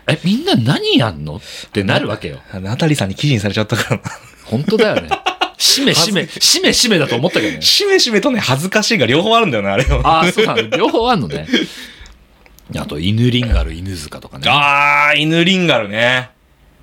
[0.07, 0.13] うん。
[0.13, 1.35] えみんな何やんの？
[1.35, 1.39] っ
[1.71, 2.39] てなるわけよ。
[2.53, 4.03] ナタリさんに記事にされちゃったからな。
[4.45, 5.09] 本当だよね
[5.57, 7.61] しめしめしめしめだと思ったけどね。
[7.61, 10.01] しめしめとね、恥ずかしいが両方あるんだよね、あれは。
[10.05, 11.47] ああそうなの両方あんのね。
[12.77, 14.47] あと犬リンガル犬塚とかね。
[14.49, 16.31] あー、犬リンガルね。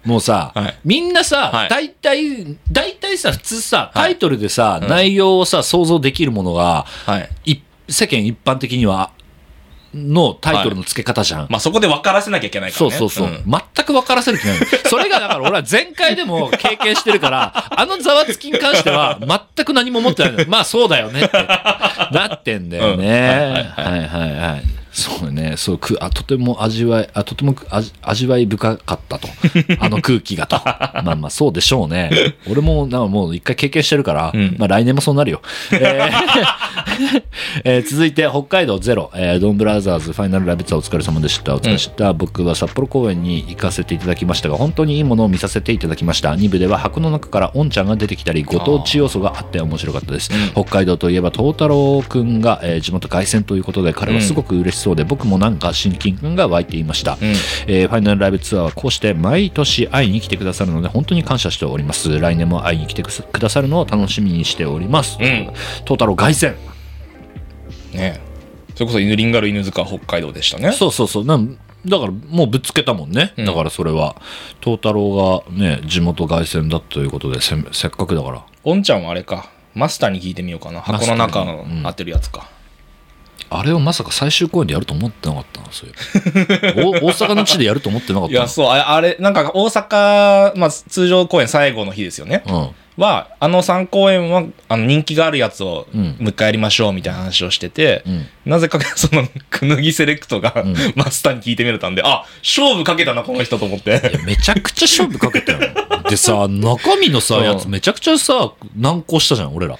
[0.05, 0.79] もうさ、はい。
[0.85, 1.69] みんなさ、はい。
[1.69, 3.93] 大体、大体さ、普通さ、はい。
[3.95, 4.89] タイトルでさ、うん。
[4.89, 7.53] 内容をさ、想像できるものが、はい。
[7.53, 7.57] い
[7.89, 9.11] 世間一般的には、
[9.95, 11.47] のタイトルの付け方じゃん。
[11.51, 12.97] まあそこで分からせなきゃいけないからね。
[12.97, 13.39] そうそうそう。
[13.39, 14.67] ん全く分からせる気ないの。
[14.89, 20.45] それがだから俺は前回でも経験してるから、 あのざわつきに関しては全く何も思ってないの。
[20.49, 21.37] まあそうだよねって。
[22.13, 23.73] なってんだよね。
[23.77, 24.82] うんはいはいはい。
[24.93, 25.55] そうね。
[25.57, 29.29] そう、くあとても味わい、あとても味味わい深かったと。
[29.81, 30.57] あの空気がと。
[30.57, 32.35] まあまあそうでしょうね。
[32.51, 35.41] 俺もなもう一回経験してるから、うんまあ来年もそうなるよ。
[35.73, 37.23] えー
[37.65, 41.55] えー続いて北海道ゼロ、えードンブラザーズファイナルラビッツァお疲れ様でした。
[41.55, 42.13] お疲れした。
[42.13, 46.35] 僕は札幌公演に行かせていただきましたが、本当にいいものを見させていただきました。
[46.35, 50.31] 2部では箱の中からオンちゃんが出てきたり、ご当地要素があって面白かったです。
[50.53, 57.12] 北海道といえば、東太郎くんが、えー地元凱旋ということで、彼はすごく嬉しそうで、僕もなんか親近感が湧いていました。
[57.12, 57.29] うん。
[57.68, 62.18] えーファイナルライブツアーはこうして毎年会いに来てくださるので本当に感謝しております。
[62.18, 65.53] 来年も会いに来てくださるのを楽しみにしております、うん。
[65.85, 66.55] トータロ凱旋。
[67.92, 68.21] ね
[68.75, 70.73] それこそ犬リンガル犬塚北海道でしたね。
[70.73, 71.25] そうそうそう。
[71.25, 73.45] なんだからもうぶっつけたもんね、うん。
[73.45, 74.16] だからそれは。
[74.61, 78.45] トータロがね地元凱旋だということでせせっかくだから。
[78.64, 79.51] おんちゃんはあれか。
[79.75, 80.81] マスターに聞いてみようかな。
[80.81, 81.81] 箱の中のマスターに。
[81.81, 81.87] うん。
[81.87, 82.49] 合ってるやつか。
[83.51, 92.42] あれをまさか最終公演でやると思ってなかったなそういうお 大阪の地でやると思ってなかったないや、そう、あれ、あれなんか大阪、まあ通常公演最後の日ですよね。
[92.47, 92.68] うん。
[92.97, 96.03] は、あの3公演は、あの人気があるやつを、うん。
[96.03, 98.27] もう一回やりましょうみたいな話をしてて、うん。
[98.45, 100.75] なぜか その、くぬぎセレクトが、ん。
[100.95, 104.21] マスターに聞いてみれたんで、あ、勝負かけたな、この人と思って。
[104.25, 105.59] めちゃくちゃ勝負かけたよ。
[106.09, 107.45] でさ中身のさうん。
[107.45, 109.79] やつめちゃくちゃさ難航したじゃん俺ら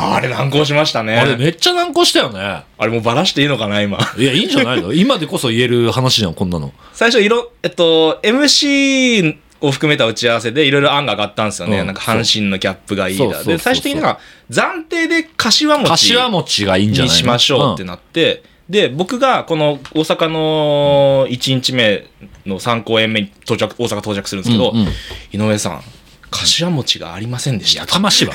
[0.00, 1.18] あれ難航しましたね。
[1.18, 2.38] あれめっちゃ難航したよね。
[2.40, 3.98] あれもうバラしていいのかな、今。
[4.16, 4.92] いや、いいんじゃないの？
[4.94, 6.72] 今でこそ言える話じゃん、こんなの。
[6.92, 11.80] 最初、いろ、えっと、MC を含めた打ち合わせでいろいろ案が上がったんですよね。
[11.80, 13.42] うんなんか阪神のキャップがいいだ。
[13.42, 17.08] で、最終的になんか暫定で柏餅柏餅がいいんじゃない？
[17.08, 22.06] のにしましょうってなって、で、僕がこの大阪の1日目
[22.46, 24.88] の3公演目に到着、大阪到着するんですけど、うんうん
[25.32, 25.82] 井上さん、
[26.30, 27.86] 柏餅がありませんでしたや。
[27.86, 28.34] かましいわ。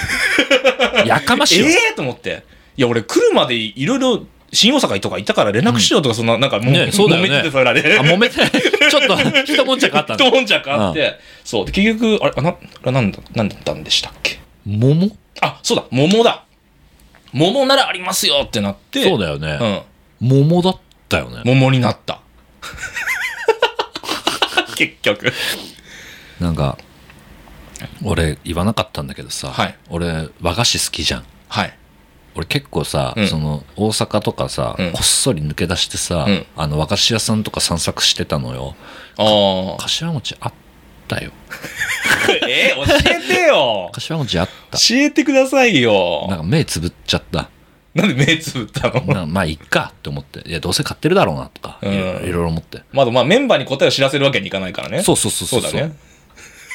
[1.06, 1.70] やかましいわ。
[1.70, 2.44] ええー、と思って。
[2.78, 8.00] いや、俺来るまでいろいろ新大阪とか行ったから連絡しようとか、そんな、なんかもう、ねそうだよね揉めてて、それらで。
[8.00, 10.26] あ、揉めて、ちょっと、 一悶着あったんだ。
[10.26, 11.66] 一悶着あって、そう。
[11.66, 14.40] で、結局、あれ、あな、あれなんだ、なんだったんでしたっけ？
[14.66, 15.10] 桃？
[15.42, 16.44] あ、そうだ、桃だ。
[17.32, 19.84] 桃ならありますよってなって、そうだよね。
[20.22, 20.30] うん。
[20.30, 20.78] 桃だっ
[21.10, 21.42] たよね。
[21.46, 22.20] 桃になった。
[24.76, 25.34] 結局。
[26.40, 26.78] なんか、
[28.04, 31.24] 俺言わなかったんだけどさ、はい俺和菓子好きじゃん。
[31.50, 31.74] はい。
[32.36, 38.76] 俺結構さ、うんその大阪とかさ、うんこっそり抜け出してさ、うんあの和菓子屋さんとか散策してたのよ。
[39.18, 39.82] ああ。
[39.82, 40.54] 柏餅あっ
[41.08, 41.32] たよ。
[42.48, 42.74] え？
[42.78, 44.78] ー、教えてよ 柏餅あった。
[44.78, 47.50] 教えてくださいよなんか目つぶっちゃった。
[47.94, 49.02] なんで目つぶったの？
[49.14, 50.42] なまあいっかって思って。
[50.50, 52.82] いやどうせ買ってるだろうなとか、いうんろいろいろいろ思って。
[52.92, 55.04] まだまあメンバーに答えを知らせるわけにいかないからね。
[55.04, 55.62] そうそうそうそう。
[55.62, 55.96] そうだね。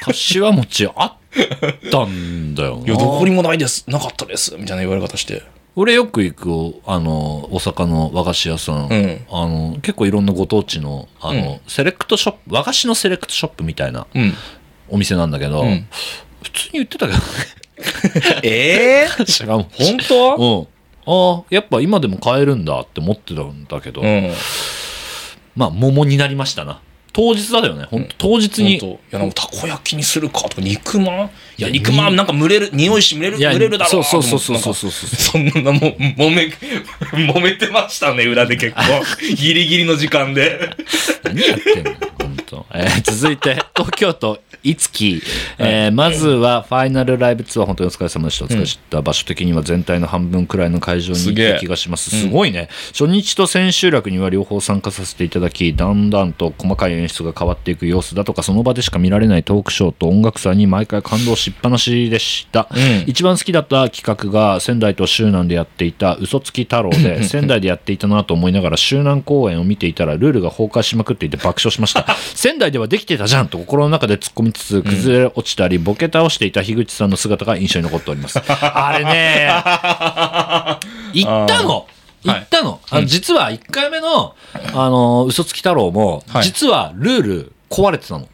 [0.01, 2.87] 柏餅あったんだよな。
[2.87, 3.85] いや、どこにもないです。
[3.89, 4.57] なかったです。
[4.57, 5.43] みたいな言われ方して。
[5.77, 14.35] 俺よく行くあの大阪の和菓子屋さん、うんあの結構いろんなご当地のあの、うんセレクトショップ和菓子のセレクトショップみたいなうん。
[14.89, 15.87] お店なんだけど、うん
[16.43, 17.19] 普通に言ってたけど
[18.43, 19.69] ええ違う本
[20.09, 20.37] 当？
[20.37, 20.67] うん
[21.07, 24.33] ああやっぱ今でも買えるんだって思ってたんだけど、うん。
[25.55, 26.81] まあ桃になりましたな
[27.13, 27.87] 当日だよね。
[27.91, 31.31] 本当当日に、いや、なんかたこ焼きにするかとか、肉まん？
[31.57, 34.75] いや、肉まんなんか蒸れる、匂いし蒸れる、蒸れるだろそうそうそうそうそうう。
[34.75, 34.91] そう。
[34.91, 36.53] そうそんなもう、揉め、
[37.33, 38.83] 揉めてましたね、裏で結構。
[39.35, 40.71] ギリギリの時間で。
[41.25, 41.93] 何やってんの？
[42.51, 45.23] 本当、えー続いて 東京都いつき、
[45.59, 48.45] えーまずはファイナルライブツアー本当にお疲れ様でした。
[48.45, 52.11] お疲れした、場所的には全体の半分くらいの会場に行った気がします。
[52.11, 63.05] すごいね、初日と千秋楽には両方参加させていただきだんだんと細かい演出が変わっていく様子だとかその場でしか見られないトークショーと音楽祭に毎回感動しっぱなしでした、うん。
[63.07, 72.07] 一番好きだった企画が仙台と周南でやっていた嘘つき太郎で仙台でやっていたなと思いながら周南公演を見ていたらルールが崩壊しまくっていて爆笑しました
[72.39, 78.39] 仙台ではできてたじゃんと心の中で突っ込みつつ崩れ落ちたりボケ倒していた樋口さんの姿が印象に残っております。
[78.49, 79.49] あれね
[81.15, 81.89] 行ったの。
[82.23, 84.37] 行ったの,、あの実は1回目の、
[84.73, 86.45] あの嘘つき太郎も、はい。
[86.45, 88.29] 実はルール壊れてたの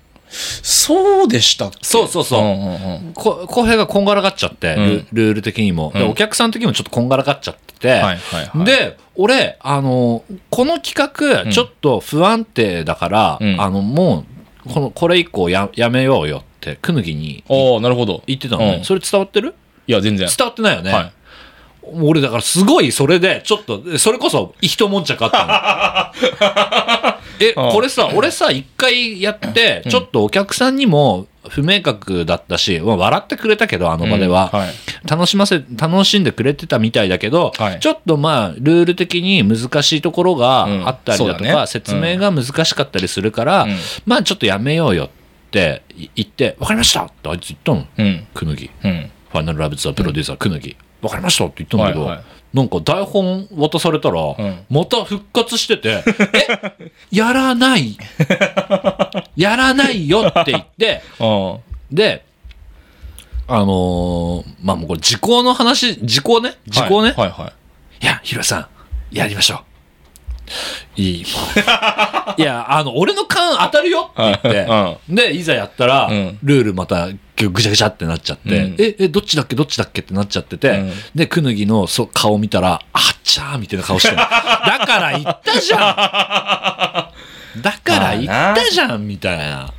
[0.62, 1.78] そうでしたっけ？
[1.82, 2.40] そうそうそう。
[2.40, 3.12] うんうんうん。
[3.14, 5.06] こ公平がこんがらがっちゃって、うん。
[5.12, 6.10] ルルール的にも、でうん。
[6.10, 8.16] お客さん的にもちょっとこんがらがっちゃってて、はいはい
[8.46, 11.50] はい。、で俺あのこの企画うん。
[11.50, 13.60] ちょっと不安定だから、うん。
[13.60, 14.24] あのも
[14.66, 18.22] うこのこれ以降ややめようよってくぬぎにおおなるほど。
[18.26, 18.84] 言ってたのね、うん。
[18.84, 19.54] それ伝わってる？
[19.86, 20.28] いや、全然。
[20.34, 21.12] 伝わってないよね、はい。
[22.00, 26.14] 俺だからすごいそれでちょっとそれこそ一悶着あった
[27.02, 27.03] の
[27.40, 27.72] えうん。
[27.72, 34.60] これさ俺さ一回やってちょっとお客さんにも不明確だったし、まあ笑ってくれたけどあの場では、うん。
[34.60, 34.70] はい。
[35.08, 37.80] 楽しませ楽しんでくれてたみたいだけど、はい。
[37.80, 41.66] ちょっとまあルール的に難しいところがあったりだとか、うんね。
[41.66, 43.76] 説明が難しかったりするから、うん。
[44.06, 45.08] まあちょっとやめようよっ
[45.50, 47.86] て言って「分かりました!」ってあいつ言ったの。
[47.98, 48.26] うん。
[48.32, 48.70] くぬぎ。
[48.82, 49.10] うん。
[49.30, 54.64] ファイナルラブツアープロデューサーくぬぎ分かりましたって言ったんだけど、はいはいなんか台本渡されたら、ん。
[54.70, 56.90] また復活してて「え？
[57.10, 57.98] やらない。
[59.36, 61.56] やらないよ」って言ってあ
[61.90, 62.24] で、
[63.48, 66.54] あのーまあもうこれ時効の話、時効ね？
[66.68, 67.52] 時効ね、い、はいは
[68.00, 68.06] い。
[68.06, 68.66] や、ヒロさん、
[69.10, 69.58] やりましょう。
[70.96, 71.24] いい。
[72.36, 77.14] いや、あの、俺の勘当たるよって言って、で、いざやったら、うんルールまたぐ
[77.60, 79.56] ちゃぐちゃってなっちゃって、うんえ、え、どっちだっけ？
[79.56, 80.02] どっちだっけ？
[80.02, 84.16] ってなっちゃってて、うんで、くぬぎのそ顔見たら、あっちゃーみたいな顔してる。
[84.18, 84.26] だ
[84.86, 87.10] から言ったじゃ
[87.58, 88.26] んだから言っ
[88.56, 89.72] たじゃんみたいな。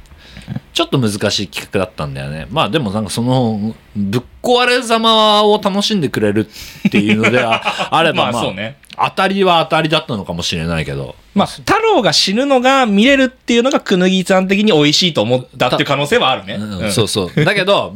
[0.74, 2.48] ちょっと難しい企画だったんだよね。
[2.52, 6.48] まあでもなんかその、ぶっ壊れ様を楽しんでくれる
[6.88, 8.78] っていうのであ あれば、まあ、まあそうね。
[8.98, 11.16] 当たりは当たりだったのかもしれないけど。
[11.34, 16.56] まあ、太郎が死ぬのが見れるっていうのが、くぬぎさん的に美味しいと思ったっていう可能性はあるね。
[16.56, 17.44] うんそうそう。
[17.46, 17.96] だけど、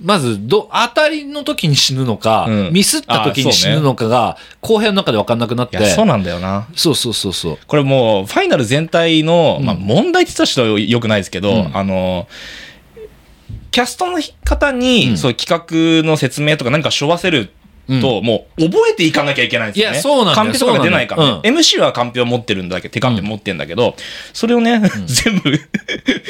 [0.00, 5.76] まずど、当たりの時に死ぬのか、うんミスった時に死ぬのかが、後編の中で分かんなくなって。
[5.76, 6.68] いや、そうなんだよな。
[6.74, 7.58] そうそうそうそう。
[7.66, 12.28] これもう、ファイナル全体の、うんまあ、問題って言ったらちょっと良くないですけど、うんあの、
[13.70, 17.50] キャストの方に、うんそういう企画の説明とか何かしょわせる
[17.88, 19.94] と、もう覚えていかなきゃいけないんですよね。
[19.94, 21.24] いやそうなんカンペとかが出ないから。
[21.36, 21.40] ね。
[21.44, 23.96] MC はカンペを持ってるんだけど、手カンペ持ってるんだけど、
[24.32, 25.58] それをね、 全部、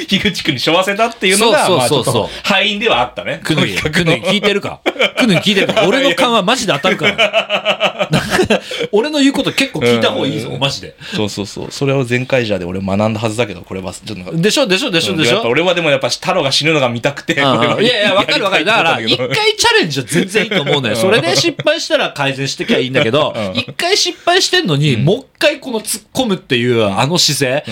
[0.09, 2.14] 樋口くんにしょわせたっていうのが、そうそうそうそう。
[2.14, 3.40] と敗因ではあったね。
[3.44, 4.05] くぬぎ、く。
[4.05, 4.81] ぬぎ聞いてるか。
[5.18, 5.85] くぬぎ聞いてるか。
[5.87, 8.09] 俺の勘はマジで当たるから。
[8.92, 10.61] 俺の言うこと結構聞いた方がいいぞ、うん。
[10.61, 10.95] マジで。
[11.14, 11.70] そうそうそう。
[11.70, 13.93] それを前回じゃで俺学んだはずだけど、これは。
[13.93, 15.43] ちょでしょでしょでしょでしょ。
[15.43, 18.64] 俺はでもやっぱ太郎が死ぬのが 見たくて、いやいや、わかるわかる。
[18.64, 20.97] だから、一回チャレンジは全然いいと思うのよ。
[20.97, 27.64] それで失敗したら改善してきゃいいんだけどうん、一回失敗してんのに、もう一回この突っ込むっていうあの姿勢、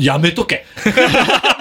[0.00, 0.64] やめとけ。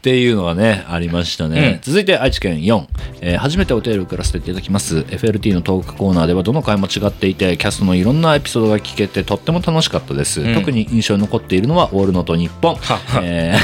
[0.00, 1.60] っていうのがね、ありましたね。
[1.74, 2.86] うん続いて愛知県4、
[3.20, 5.00] えー初めてお便りを送らせていただきます。
[5.00, 10.40] FLT のトークコーナーではどの回も違っていて、キャストのいろんなエピソードが聞けてとっても楽しかったです。
[10.40, 12.76] うん特に印象に残っているのはオールノート日本。
[13.22, 13.60] えー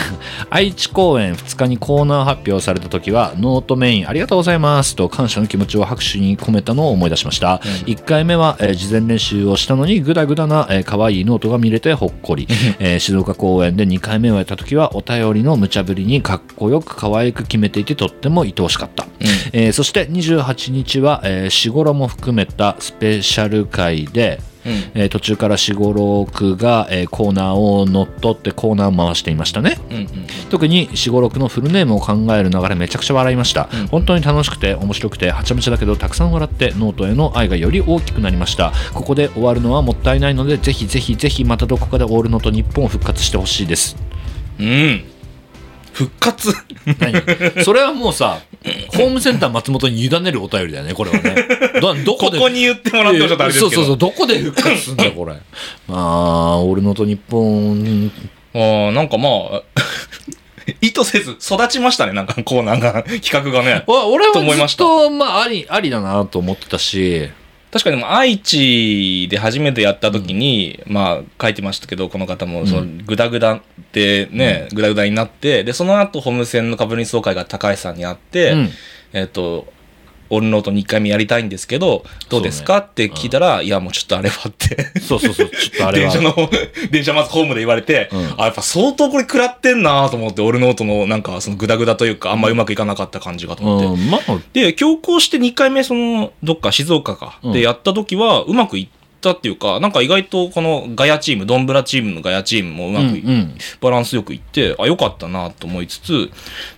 [0.51, 7.57] 愛知公演2日にコーナー発表された時は、ノートメインありがとうございますと感謝の気持ちを拍手に込めたのを思い出しました。
[7.87, 12.47] 1回目は、えー事前練習をしたのにグダグダな、えー可愛いノートが見れてほっこり。
[12.79, 19.07] えー静岡公演で2回目をやった時はお便りの無茶ぶりにかっこよく可愛く決めていてとっても愛おしかった。
[19.53, 24.73] えーそして28日は、えー、しごろも含めたスペシャル回で、うん。
[25.03, 29.79] えー途中からしごろくが、えーコーナーを乗っ取ってコーナーを回していましたね。
[29.89, 30.09] うんうん。
[30.51, 33.87] 特にしごろくのフルネームを考える流れめちゃくちゃ笑いました、うん。
[33.87, 38.73] 本当に楽しくて面白くてはちゃめちゃだけどたくさん笑ってノートへの愛がより大きくなりました。
[38.95, 43.97] ここで終わるのはもったいないのでぜひぜひぜひまたどこかでオールノート日本を復活してほしいです。
[44.59, 45.16] うん
[45.97, 46.53] 復活。
[46.99, 47.65] 何？
[47.65, 48.41] それはもうさ
[48.95, 51.49] ホームセンター松本に委ねるお便りだよねこれはね。
[51.81, 52.37] どどこで？
[52.39, 53.83] ここに言ってもらってもちょっとあれですけど。
[53.83, 55.33] そうそうそうどこで復活するんだよこれ。
[55.89, 58.13] まあオールノート日本。
[58.55, 59.63] あーなんかまあ
[60.83, 63.85] 意図せず育ちましたねなんかコーナーが企画がね。
[63.87, 64.85] わ俺はと思いました。
[64.85, 67.31] ずっとまあありありだなと思ってたし
[67.79, 73.61] 確かに愛知で初めてやった時に、まあ書いてましたけどこの方もそのグダグダ
[73.93, 78.69] でね、グダグダになってでその後ホームセンの株主総会が高橋さんにあって、うん。
[79.13, 79.67] えっ、と
[80.31, 85.01] オールノートに1回目やりたいんですけどどうですか、って聞いたら、いやもうちょっとあれはって。
[85.01, 86.13] そうそうそう、ちょっとあれは。
[86.13, 86.51] 電車の
[86.91, 88.35] 電車まずホームで言われて、うん。
[88.39, 97.53] あやっぱ相当これ食らってんなと思ってオールノートのなんかそのグダグダというかあんまうまくいかなかった感じがと思って、うん、まあ、で、強行して2回目、その、どっか静岡か、うん。
[97.53, 98.89] でやった時は、うまくいっ
[99.21, 103.59] たっていうか、なんか意外とこのガヤチーム、ドンブラチームのガヤチームもうまくい、うんうん。
[103.81, 106.31] バランスよくいって、あ、よかったなと思いつつ、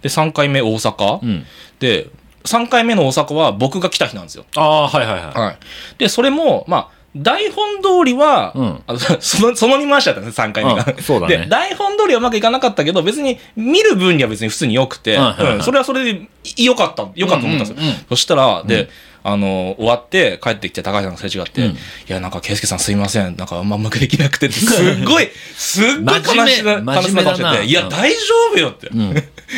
[0.03, 1.47] で、3回目大阪、うん。
[1.81, 2.09] で、
[2.49, 4.45] 3回目の大阪は僕が来た日なんですよ。
[4.57, 5.39] ああ、はいはいはい。
[5.39, 5.59] はい。
[5.99, 10.85] で、それも、まあ、台本通りは、うんあの その、その2回しだったんですね、3回目が。
[10.87, 16.23] うんそうだねで、台本通りはうまくいかなかったけど、別に見る分には別に普通に良くて、うんはいはいうんそれはそれで
[16.57, 17.77] 良かった、良かったと思ったんですよ。
[17.79, 18.89] うんうんうんそしたら、で、
[19.31, 21.77] あの、終わって帰ってきて高橋さんがすれ違って、うんい
[22.07, 23.37] や、なんか、圭介さんすいません。
[23.37, 28.17] なんか、あんまうまくできなくてって、すっごい、すっごい悲しな、真面目悲しな顔して真面目だなて、いや、うん大丈
[28.53, 28.89] 夫よって。
[28.89, 29.15] うん。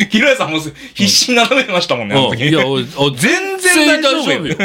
[0.09, 0.59] ひろやさんも
[0.93, 2.47] 必死に眺めてましたもんね、あの時。
[2.47, 4.55] いや、おお 全然大丈夫よ。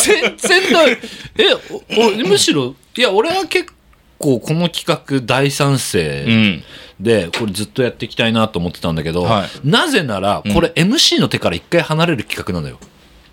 [0.00, 0.90] 全然大
[1.38, 1.54] え
[1.96, 3.72] おおむしろ、いや、俺は結
[4.18, 6.64] 構この企画大賛う成ん。
[7.00, 12.78] で、これずっとやっていきたいなと思ってたんだけど、はいなぜなら、これ MC の手から一回離れる企画なんだよ。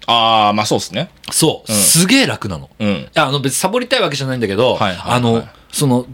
[0.07, 1.09] ああ、まあそうですね。
[1.31, 2.69] そう、うんすげえ楽なの。
[2.79, 3.07] うん。
[3.15, 6.05] あの別にサボりたいわけじゃないんだけど、はいはいはいあの、その、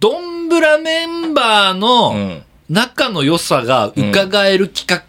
[0.00, 2.42] ドンブラメンバーうのん。
[2.70, 5.04] 仲の良さが伺える企画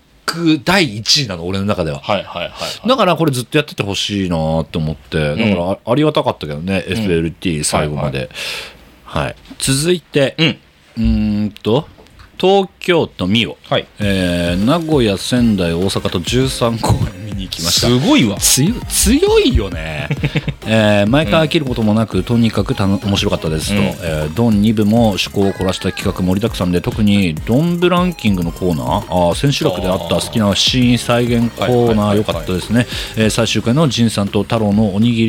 [0.63, 1.99] 第1位なの、俺の中では。
[1.99, 2.87] はいはいはい。
[2.87, 8.29] だからこれずっとやっててほしいなって思って、だからあありがたかったけどね、FLT 最後まで。
[9.05, 10.47] はい、続いて、うん。
[10.97, 11.87] うーんと、
[12.37, 13.57] 東京都ミオ。
[13.69, 13.87] はい。
[13.99, 17.87] えー名古屋、仙台、大阪と13公演見に行きました。
[17.87, 18.37] すごいわ。
[18.37, 20.09] 強い強いよね、
[20.65, 23.81] えー毎回飽きることもなく、とにかくたの面白かったですと、うん。
[23.81, 28.87] えードン2部も趣向を凝らした企画盛りだくさんで特にドンブランキングのコーナー。
[29.29, 35.27] あー千秋楽であった好きなシーン再現コーナー良かったですね、えー最終回の仁さんと太郎のおにぎ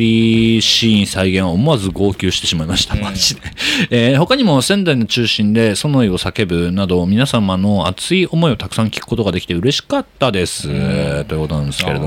[0.55, 2.95] りシーン再現は思わず号泣してしまいました。
[2.95, 3.41] マジで、
[3.89, 12.06] えー他にも仙台の中心でその意を叫ぶなど皆様の熱い思いをたくさん聞くことができて嬉しかったです、えーということなんですけれど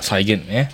[0.00, 0.70] 再現ね。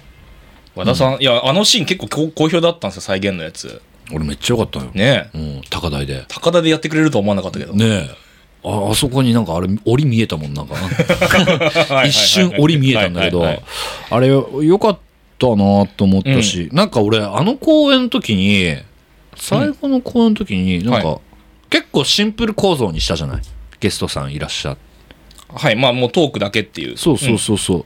[0.75, 3.81] 和田さん、いや、あのシーン結構好好評だったんですよ、再現のやつ。
[4.13, 5.31] 俺めっちゃ良かったよ、ね。
[5.35, 5.39] え。
[5.39, 6.25] うん、高台で。
[6.29, 7.73] 高田でやってくれるとは思わなかったけど。
[7.73, 8.27] ねえ。
[8.69, 10.75] ああそこになんかあれ檻見えたもんなんか
[11.95, 13.47] はい一瞬檻見えたんだけど
[14.11, 14.99] あれよかっ
[15.39, 18.75] たなと思ったし、なんか俺あの公演の時に
[19.37, 21.21] 最後の公演の時になんか、は
[21.71, 23.43] 結構シンプル構造にしたじゃない？
[23.79, 24.81] ゲストさんいらっしゃって
[25.49, 26.97] はい、まあもうトークだけっていう。
[26.97, 27.85] そうそうそうそう、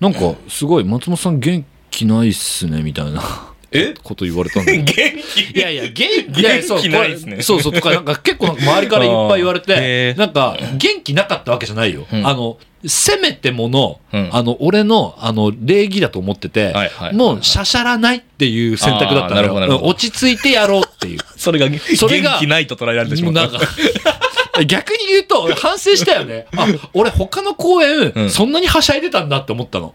[0.00, 3.48] なんかすごい松本さん元気ないっすねみたいな。
[3.70, 3.94] え？
[4.02, 5.58] こと言われたんだ 元気？
[5.58, 6.42] いやいや、元気？
[6.42, 7.42] 元気ないっすね。
[7.42, 9.74] そうそうとか、なんか結構なんか周りからいっぱい言われて、
[10.14, 10.18] ー。
[10.18, 12.06] なんか元気なかったわけじゃないよ。
[12.10, 12.26] うん。
[12.26, 14.30] あの、せめてもの、うん。
[14.32, 19.80] あの、俺の、あの、礼儀だと思ってて、はいはいもう、しゃしゃらないっていう選択だったのよ。
[19.82, 21.18] 落ち着いてやろうっていう。
[21.36, 23.42] それが、それが元気ないと捉えられてしまった。
[23.42, 23.68] もうなんか、
[24.66, 26.46] 逆に言うと、反省したよね。
[26.56, 29.94] あ、俺他の公演、うんそんなにはしゃいでたんだって思ったの。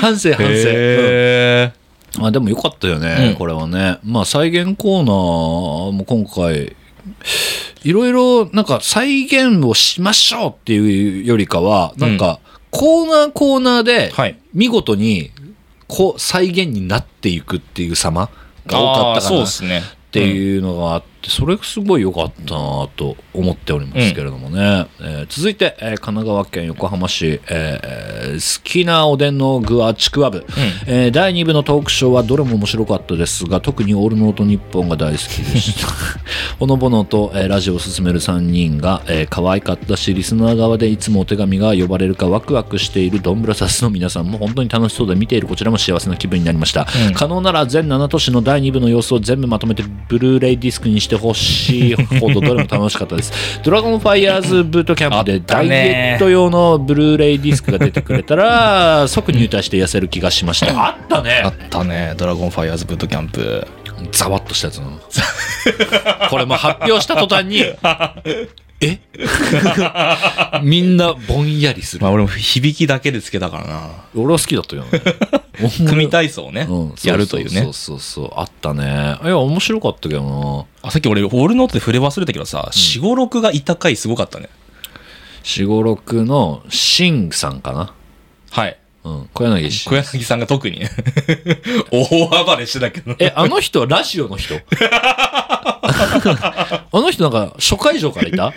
[0.00, 0.68] 反 省反省。
[0.68, 1.72] う
[2.20, 3.98] あでもよかったよね、うんこれはね。
[4.04, 6.76] まあ再現コーナーも今回
[7.84, 14.36] いろいろなんか再現をしましょうっていうよりかは、なんかコーナーコーナーではい。
[14.52, 15.30] 見事に
[15.88, 18.28] こう再現になっていくっていう様
[18.66, 19.82] が多かったかなっですね。
[20.10, 24.86] ていうのがあって、それすごい良かったなと思っておりますけれどもね。
[25.00, 30.44] えー続いて、えー神奈川県横浜市、えー好きなおでんの具はちくわぶ、
[30.86, 35.88] えー第2部のトークショーはどれも面白かったですが、特にオールノートニッポンが大好きでした。
[36.58, 46.86] ほのぼのと、えーラジオを進める3人が、えー可愛かったし、リスナー側でいつもお手紙が呼ばれるかワクワクしているドンブラザスの皆さんも本当に楽しそうで見ているこちらも幸せな気分になりました。
[47.08, 53.60] うん可能なら全7都市の第2部の様子を全部まとめてブルーレイディスクにしてほしいほどどれも楽しかったです。
[53.62, 60.66] ドラゴンファイヤーズブートキャンプでダイねエット用のブルーレイディスクが出てくれたら 即入隊して痩せる気がしました。
[60.72, 62.14] あったあねったね。
[62.16, 63.66] ドラゴンファイヤーズブートキャンプ。
[64.10, 65.00] ざわっとしたやつなの。
[66.30, 67.62] これも発表した途端に、
[68.82, 68.98] え？
[70.64, 72.10] みんなぼんやりするまあ。
[72.10, 73.90] 俺も響きだけでつけたからな。
[74.16, 75.00] 俺は好きだったよね。
[75.88, 77.62] 組体操をねうん、やるというねそう。
[77.62, 84.48] そうそうそうあったねいや面白かったけどなあ、さっき俺、オールノートで触れ忘れたけどさ、四五六がいた回すごかったね。
[85.44, 87.94] 四五六のシンさんかな
[88.50, 88.76] はい。
[89.04, 89.28] うん。
[89.32, 89.88] 小柳氏。
[89.88, 90.80] 小柳さんが特に。
[90.80, 90.90] ね。
[91.90, 93.16] 大暴れしてたけど。
[93.18, 94.54] えあの人はラジオの人？
[95.82, 98.52] あの人なんか初会場からいた？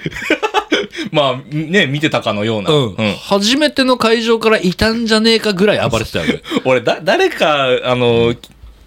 [1.11, 2.71] まあ、ね、見てたかのような。
[2.71, 6.41] うん、初めての会場からいたんじゃねえかぐらい暴れてたよね。
[6.65, 8.35] 俺、だ、誰か、あの、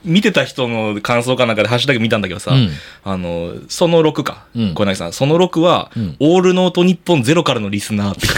[0.05, 2.71] 見てた人の感想かなんかでハッシュタグ見たんだけどさ、うん。
[3.05, 4.75] あの、その6か、うん。
[4.75, 6.17] 小柳さん、その6は、うん。
[6.21, 8.29] オールノート日本ゼロからのリスナーって。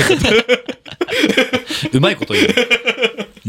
[1.93, 2.47] うまいこと言う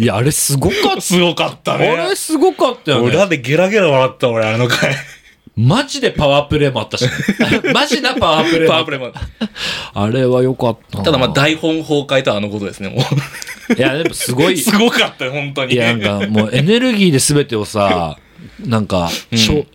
[0.02, 1.96] いやあれすごかった すごかったあね。
[1.96, 4.96] れすごかったよね裏でゲラゲラ笑った俺、あの回。
[5.56, 7.06] マジでパワープレイもあったし、
[7.74, 9.12] マジなパワープレイもあっパワープレイも。
[9.12, 9.22] た
[9.94, 13.04] あれは良かったなただまあ台本崩壊とはあのことですね、も
[13.70, 13.74] う。
[13.74, 15.74] いやでもすごい すごかったよ、本当に。
[15.74, 18.18] いや、なんかもうエネルギーで全てをさ、
[18.60, 19.68] なんか、うん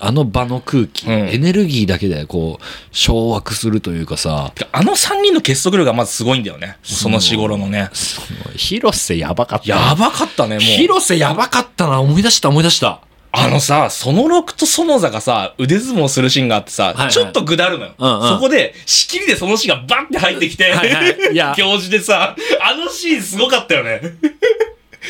[0.00, 6.78] あの場の空気、うんエネルギーだけでこう、掌握するというかさ、あの3人の結束力がまずすごいんだよね。
[6.82, 7.90] その四頃のね。
[7.92, 9.68] その広瀬やばかった。
[9.68, 10.60] やばかったね、もう。
[10.60, 13.00] 広瀬やばかったな、思い出した思い出した。
[13.30, 17.94] あのさ、その6と園座がさ、腕相撲するシーンがあってさ、いはいちょっとぐだるのよ。
[17.98, 24.00] うんうんそこで、仕切りでそのシーンがバンって入ってきて、はいはい 教授でさ、あのシーンすごかったよね。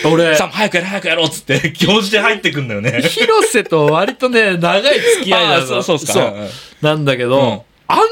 [0.04, 3.02] 俺、さあ、早くやろう早くやろうっつって、 教授で入ってくんだよね。
[3.02, 6.12] 広瀬と割とね、長い付き合いなのあーそうそうっすか。
[6.12, 6.22] そう。
[6.22, 6.40] うん。
[6.42, 6.48] うん
[6.80, 7.60] なんだけど、うん。
[7.88, 8.04] あんな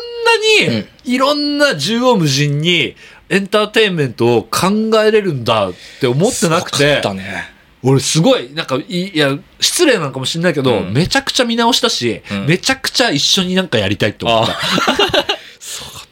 [0.71, 2.97] に、いろんな縦横無尽に、
[3.29, 4.69] エンターテインメントを考
[5.05, 7.49] えれるんだって思ってなくてすごかっ、たね。
[7.83, 10.93] 俺すごい、なんかい、いや、失礼なのかもしれないけど、うん。
[10.93, 12.47] めちゃくちゃ見直したし、うん。
[12.47, 14.57] めちゃくちゃ一緒になんかやりたいって思った。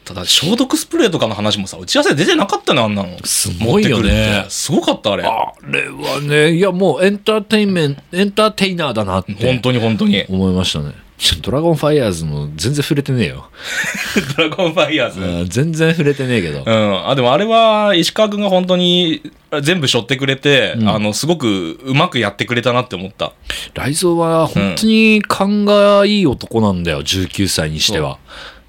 [0.05, 0.13] た。
[0.13, 3.17] だ消毒スプレーとかの話もさ、打ち合わせで出てなかったね、あんなの。
[3.25, 5.23] すごいよねすごかった、あれ。
[5.23, 10.23] あれはね、いやもうエンターテインメント、エンターテイナーだなって本当に本当に。
[10.29, 10.93] 思いましたね。
[11.41, 13.49] ドラゴンファイヤーズも全然触れてねえよ。
[14.37, 15.19] ドラゴンファイヤーズ。
[15.21, 16.63] うん全然触れてねえけど。
[16.65, 17.09] うん。
[17.09, 19.21] あ、でもあれは、石川くんが本当に
[19.61, 23.31] 全部背負ってくれて、うんあの、すごくうまくやってくれたなって思った。
[23.73, 28.17] ライゾーは本当に勘がいい男なんだよ、19歳にしては。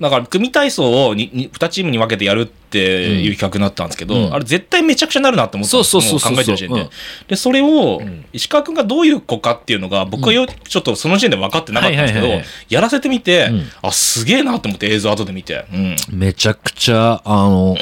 [0.01, 4.35] だから、組体操を 2, 2チームに分けてやるっていう企画になったんですけど、うん。
[4.35, 6.21] あれ絶対めちゃくちゃなるなって思ったんですそうそうそう。
[6.21, 6.83] そうも考えてる時点で。
[6.83, 6.89] うん。
[7.29, 12.29] で、それをん、石川くんがどういう子かっていうのが、僕はよ、ちょっとその時点で分かってなかったんですけど
[12.69, 13.63] やらせてみて、うん。
[13.83, 15.65] あ、すげえなって思って映像後で見て。
[15.73, 15.97] うん。
[16.11, 17.77] めちゃくちゃ、あの、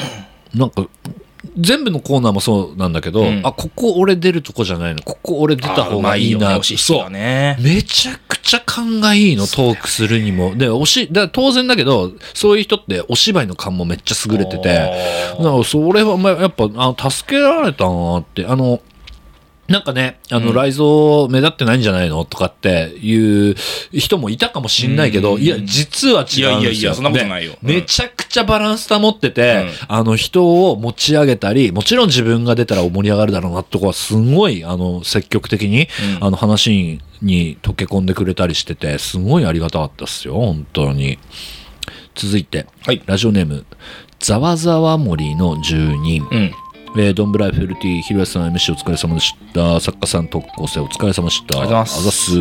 [0.53, 0.87] なんか、
[1.57, 6.61] 全部のコーナーもそうなんだけど、うんあ、ここ俺出るとこじゃないの、ここ俺出た方がいいな。
[6.61, 7.03] そう。
[7.03, 7.57] がね。
[7.61, 10.55] めちゃくちゃ勘がいいの、トークするにも。
[10.55, 18.81] で、おし、だ当然だけど、そういう人ってお芝居の勘もめっちゃ優れてて、だからそれはまあやっぱあの助けられたなってあの
[19.67, 23.55] なんかね、あの、うん雷蔵目立ってないんじゃないのとかっていう
[23.91, 26.49] 人もいたかもしんないけど、うんいや、実は違うんですよ。
[26.49, 35.87] いやいやいやそんなことないよめちゃくちゃバランス保ってて、うんあの、人を持ち上げたり、もちろん自分が出たら盛り上がるだろうなとか、すごい、あの、積極的に、
[36.19, 41.17] うんあの、話に溶け込んでくれたりしてて、すごいありがたかったっすよ、本当に。
[42.13, 43.01] 続いて、はい。
[43.05, 43.65] ラジオネーム、
[44.19, 46.25] ざわざわ森の住人。
[46.31, 46.51] うん。
[46.97, 49.79] えー、ドンブライフ LT、ひろやさん MC お疲れ様でした。
[49.79, 51.59] 作家さん特攻生お疲れ様でした。
[51.61, 52.31] ありがとうございますあざっす。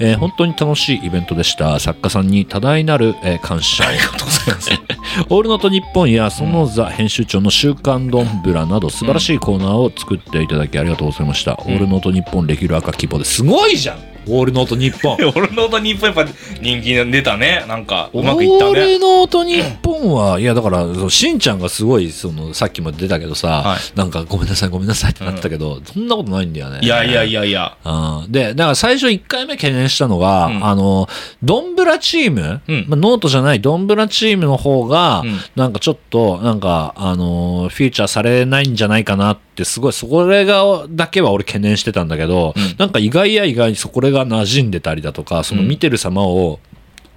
[0.00, 1.78] えー本当に楽しいイベントでした。
[1.80, 3.88] 作家さんに多大なる、えー感謝を。
[3.88, 4.70] ありがとうございます。
[5.30, 11.54] オールノート日本やその座編集長の週刊ドンブラなど素晴らしいコーナーを作っていただきありがとうございました。
[11.54, 15.32] オールノート日本レギュラー化希望ですごいじゃんオールノートニッポン。
[15.34, 17.64] 俺の音日本やっぱ人気出たね。
[17.68, 18.70] なんか、うオまくいったね。
[18.72, 26.80] ールノートニッポンは、いやだから、しんちゃんがすごい、その、さっきも出たけどさ、はいなんかごめんなさいごめんなさいってなってたけど、そんなことないんだよね。
[26.82, 27.76] いやいやいやいや。
[27.84, 31.08] うんで、だから最初1回目懸念したのが、うんあの、
[31.42, 46.60] ドンブラチーム、うんまあ、ノートじゃないドンブラチームの方が、うんなんかちょっと、なんか、あのーフィーチャーされないんじゃないかなって、すごい、そこれが、だけは俺懸念してたんだけど、うんなんか意外や意外にそこれが馴染んでたりだとか、そのうん見てる様を、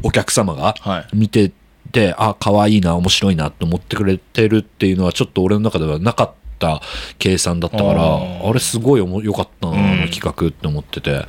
[0.04, 1.16] お客様がはい。
[1.16, 1.52] 見て
[1.92, 6.82] て、あ、可愛いな、面白いなって思ってくれてるっていうのは、ちょっと俺の中ではなかった
[7.20, 8.18] 計算だったから、
[8.50, 11.26] あれすごいおも良かったな、うんあの企画って思ってて。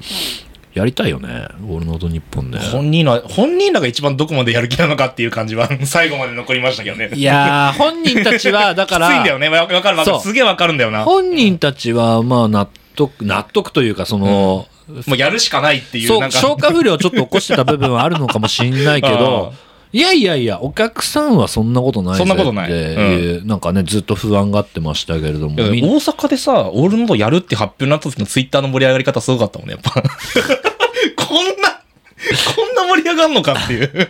[0.74, 2.58] やりたいよね、オールノートニッポンね。
[2.58, 7.10] 本人ら、本人らが一番どこまでやる気なのかっていう感じは 最後まで残りましたけどね。
[7.14, 9.48] いやー、本人たちは、 だかきついんだよら、ね。
[9.48, 10.20] わわかるわかる。
[10.20, 11.00] すげえわかるんだよな。
[11.00, 14.77] も本人たちは、まあ、納得、納得というか、その、う
[15.16, 16.38] やるしかないっていう、そう、なんか。
[16.38, 19.52] 消化不良をちょっと起こしてた部分はあるのかもしんないけど、
[19.92, 30.02] いやいやいや、お客さんはそんなことないぜそんなことないっていうなんかね、ずっと不安がってましたけれども、大阪でさ、オールノートやるって発表になった時のツイッターの盛り上がり方すごかったもんね、やっぱ。
[31.24, 31.77] こんな、
[32.56, 34.08] こんな盛り上がんのかっていう。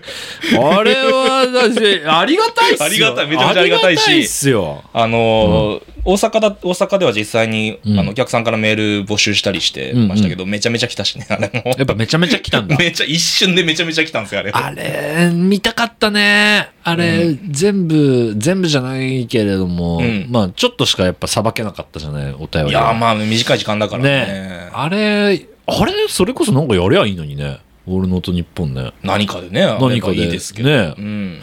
[0.61, 2.87] あれは、だってありがたいっすよ。
[2.87, 4.85] ありがたいめちゃめちゃありがたいしありがっすよ。
[4.93, 11.75] あのー大阪だ、大阪では実際に、うんあの、お客さんからメール募集したりしてましたけど、めちゃめちゃ来たしね、あれも。
[11.77, 12.77] やっぱめちゃめちゃ来たんだ。
[12.81, 14.51] めちゃ、一瞬でめちゃめちゃ来たんですよ、あれ。
[14.53, 16.71] あれ、見たかったね。
[16.83, 22.69] あれ、全部、全部じゃないけれども、うんまあ、ちょっとしかやっぱさばけなかったじゃない、お便りは。
[22.71, 24.11] いやー、まあ、短い時間だからね。
[24.11, 27.59] ねあれ、あれ、それこそなんかやりゃいいのにね。
[27.89, 28.93] オールノートニッポンね。
[29.03, 30.69] 何かでね、何かでいいですけど。
[30.69, 31.41] ねうん。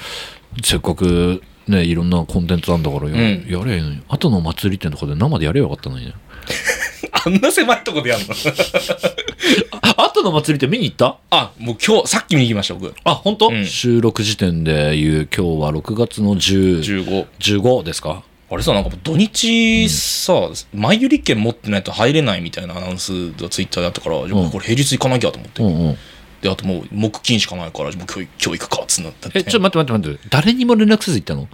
[0.64, 4.02] せっかく、ね、いろんなコンテンツなんだからや,、うんやりゃいいのに。
[4.08, 6.14] 後の祭り店とかで生でやればよかったのにね。
[7.26, 8.36] あんな狭いとこでやるの？
[9.82, 11.18] あ後の祭り店見に行った？
[11.32, 12.94] あ、もう今日、さっき見に行きました、僕。
[13.04, 17.28] あ、本当、うん収録時点で言う今日は6月の10 15。
[17.40, 18.24] 15ですか？
[18.52, 20.34] あれさ、なんか土日さ、
[20.74, 25.64] 前売り券持ってないと入れないみたいなアナウンスがツイッターであったから、うんこれ平日行かなきゃと思って。
[25.64, 25.98] うんうん。
[26.46, 29.32] で、あともう木金しかないから、もう今日今日行くかっつなった。
[29.34, 30.30] え、ちょっと待って待って待って。
[30.30, 31.48] 誰にも連絡せず行ったの？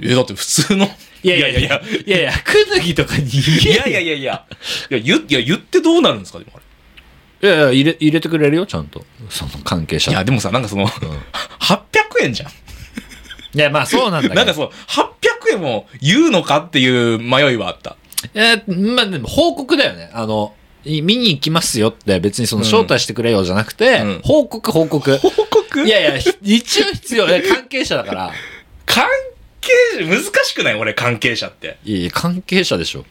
[0.00, 0.86] え、だって普通の。
[1.24, 4.46] いやいやいやいや、いやいや、くぬぎとかにいやいやいやいや。
[4.90, 6.58] いや、言いや言ってどうなるんですか、でもあ
[7.42, 7.48] れ。
[7.48, 9.04] いやいや、入れ、入れてくれるよ、ちゃんと。
[9.30, 10.12] その関係者。
[10.12, 11.86] いや、でもさ、なんかその、800
[12.22, 12.48] 円じゃん。
[12.48, 12.52] い
[13.58, 14.34] や、まあそうなんだけど。
[14.34, 14.70] なんかそう、
[15.48, 17.96] 800円も言うのかっていう迷いはあった。
[18.34, 20.10] えーまあでも報告だよね。
[20.12, 25.18] あの、い見に行きますよって別にそのうん招待してくれよじゃなくて、うん報告報告。
[25.18, 25.86] 報告？
[25.86, 27.26] いやいや、ひ一応必要。
[27.26, 28.32] いや関係者だから。
[28.86, 29.06] 関
[29.60, 30.74] 係者、難しくない？
[30.74, 31.78] 俺、関係者って。
[31.84, 33.04] いやいや、関係者でしょ。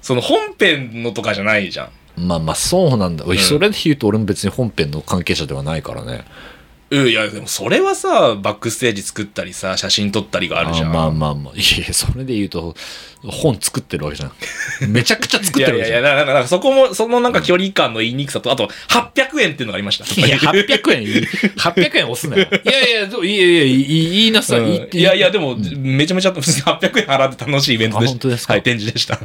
[0.00, 1.84] その本編のとかじゃないじゃ
[2.16, 2.26] ん。
[2.26, 3.24] まあまあそうなんだ。
[3.26, 6.24] おいうんそれで言うと俺も別に本編の関係者ではないからね。
[6.90, 10.90] うん、いや、でもそれはさ、バックステージ作ったりさ、写真撮ったりがあるじゃん。
[10.90, 11.54] あまあまあまあ。
[11.54, 12.74] いやいや、それで言うと、
[13.24, 14.32] 本作ってるわけじゃん。
[14.90, 16.02] めちゃくちゃ作いってるわけじゃん。
[16.02, 20.26] やいやいや、なんかなんかそこも、そのなんか距離感の言いにくさと、あと、800円っていうのがありました。
[20.26, 21.02] いや、800円、
[21.56, 22.46] 800円押すなよ。
[22.64, 24.60] いやいや、どういやいや、いい言いなさい。
[24.60, 28.12] うんいやいや、でも、めちゃめちゃ、普通に800円払って楽しいイベントでした。
[28.12, 29.18] あ本当ですかはい、展示でした。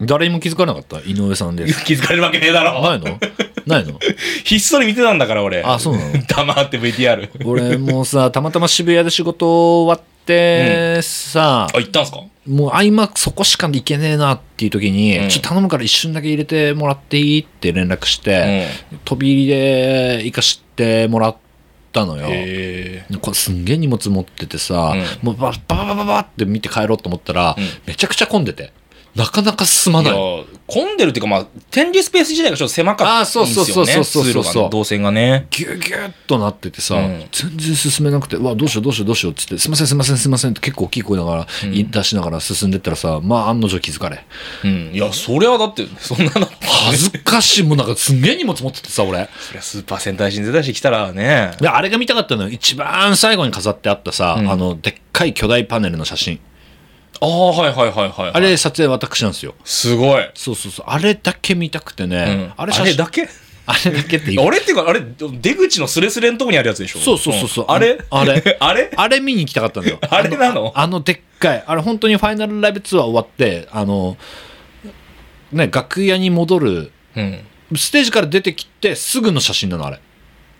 [0.00, 1.84] 誰にも気づかなかった井上さんです。
[1.84, 2.80] 気づかれるわけねえだろ。
[2.82, 3.18] ないの
[3.66, 3.98] ないの？
[4.44, 5.62] ひっそり見てたんだから、俺。
[5.62, 6.12] あそうなの？
[6.26, 7.28] 黙って VTR。
[7.44, 12.20] 俺もさ、たまたま渋谷で仕事終わって、さあ、、行ったんすか？
[12.46, 15.28] もう合間そこしか行けねえなっていう時に、うん。
[15.28, 17.40] ちょっと頼むから一瞬だけ入れてもらっていい？
[17.42, 18.66] って連絡して、
[19.04, 21.36] 飛び入りで行かしてもらっ
[21.92, 22.26] たのよ。
[22.28, 27.64] へこれすんげえ荷物持っててさ、うもうババババババって見て帰ろうと思ったら、うん。
[27.86, 28.72] めちゃくちゃ混んでて、
[29.14, 30.12] なかなか進まない。
[30.66, 33.50] 混んでるっていうか、まあ、展示スペース自体がちょっと狭かったんですよね。
[33.50, 35.46] あそうそうそうそうそうね動線がね。
[35.50, 44.24] ギュギュッとなっててさ、うん全然進めなくて、うわ、どうしようどうしようどうしようっつって、すいませんすいませんすいませんって結構大きい声ながら、うん出しながら進んでったらさ、まあ案の定気づかれ。
[44.64, 44.90] うん。
[44.94, 46.48] いや、そりゃだって、そんなの。
[46.62, 47.62] 恥ずかしい。
[47.64, 49.28] もうなんかすんげえ荷物持っててさ、俺。
[49.40, 51.52] そりゃスーパー戦隊新世代してきたらね。
[51.60, 52.48] で、あれが見たかったのよ。
[52.48, 56.40] 一番最後に飾ってあったさ、うんあの、でっかい巨大パネルの写真。
[57.22, 58.30] ああ、はいはいはいはい。
[58.34, 59.54] あれ、撮影私なんですよ。
[59.64, 60.30] すごい。
[60.34, 60.86] そうそうそう。
[60.88, 62.16] あれだけ見たくてね。
[62.28, 63.28] うんあれ写真だけ？
[63.64, 65.00] あれだけってあれっていうか、あれ、
[65.40, 66.98] 出口のスレスレのとこにあるやつでしょ？
[66.98, 67.96] そうそうそうそうんあれ？
[68.10, 68.90] あれ あれ？
[68.96, 69.98] あれ見に行きたかったんだよ。
[70.10, 71.62] あれなのあのでっかい。
[71.64, 74.16] あれ本当にファイナルライブツアー終わって、あの、
[75.52, 77.44] ね、楽屋に戻る、うん。
[77.76, 80.00] ステージから出てきてすぐの写真なの、あれ。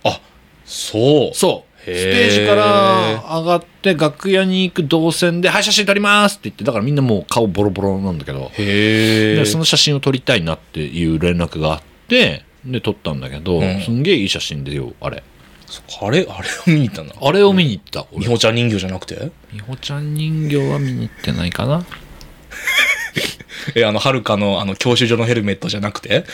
[0.05, 0.21] あ、
[0.65, 1.37] そう。
[1.37, 1.72] そう。
[1.83, 8.51] ステージから上がって楽屋に行く動線で、はい、写真撮りますって言って、だからみんなもう顔ボロボロなんだけど。
[8.57, 13.81] でその写真を撮りたいなっていう連絡があって、で撮ったんだけど、うん。
[13.81, 15.23] すんげえいい写真でよあれ。
[16.03, 19.33] あれあれを見に行ったんだあれを見に行ったみ俺ほちゃん人形じゃなくて？
[19.53, 21.85] みほちゃん人形は見に行ってないかな
[23.75, 26.25] えあのはるかのあの教習所のヘルメットじゃなくて？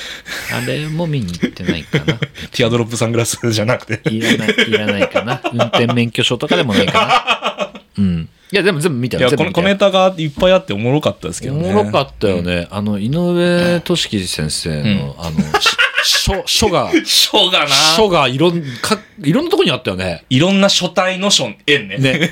[0.52, 2.04] あれも見に行ってないかな。
[2.52, 4.08] ティアドロップサングラスじゃなくて？
[4.10, 5.40] いらないいらないかな。
[5.52, 7.82] 運転免許証とかでもないかな。
[7.98, 8.28] うん。
[8.50, 11.70] いやでも全部見たいやこの小ネタがいっぱいあっておもろかったですけおどね。
[11.70, 17.66] もろかったよね、あの井上俊樹先生の、あのし書書が書がな。
[17.96, 20.24] 書がいろんかいろんなとこにあったよね。
[20.30, 21.98] いろんな書体の書円ね。
[21.98, 22.30] ね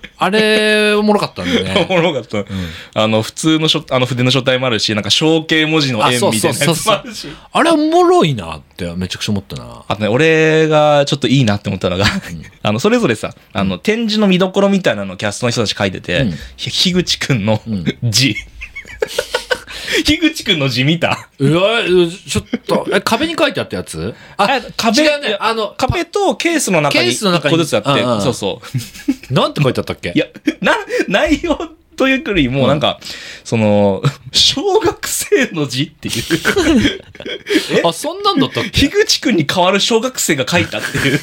[0.22, 1.86] あれおもろかったんだよね。
[1.88, 2.44] おもろかった、
[2.94, 7.28] あの普通の書あの筆の書体もあるしなんか象形文字の円あそうみたいなやつもあるし。
[7.52, 9.82] あれおもろいなってめちゃくちゃ思ったな。
[9.88, 12.04] あとね、俺がちょっといいなって思ったのが、
[12.62, 16.38] あの、それぞれさ、あの、展示の見どころみたいなのをキャストの人たち書いてて、うん。
[16.56, 17.84] ひ樋口くんのん。
[18.04, 18.36] 字。
[20.04, 21.28] 樋口くんの字見た？
[21.38, 22.86] うわうちょっと。
[22.92, 24.14] え壁に書いてあったやつ？
[24.36, 25.36] あ壁違うね。
[25.40, 27.54] あの壁とケースの中にケースの中に。
[27.54, 28.22] 一個ずつあって、うんうん。
[28.22, 28.60] そうそ
[29.30, 29.34] う。
[29.34, 30.12] なんて書いてあったっけ？
[30.14, 30.26] いや、
[30.60, 30.76] な、
[31.08, 31.58] 内容
[31.96, 32.98] というよりも、なんか、
[33.44, 37.02] その、小学生の字っていう。
[37.86, 38.88] あそんなんだったっけ？
[38.88, 41.20] 樋口くんに代わる小学生が書いたっていう。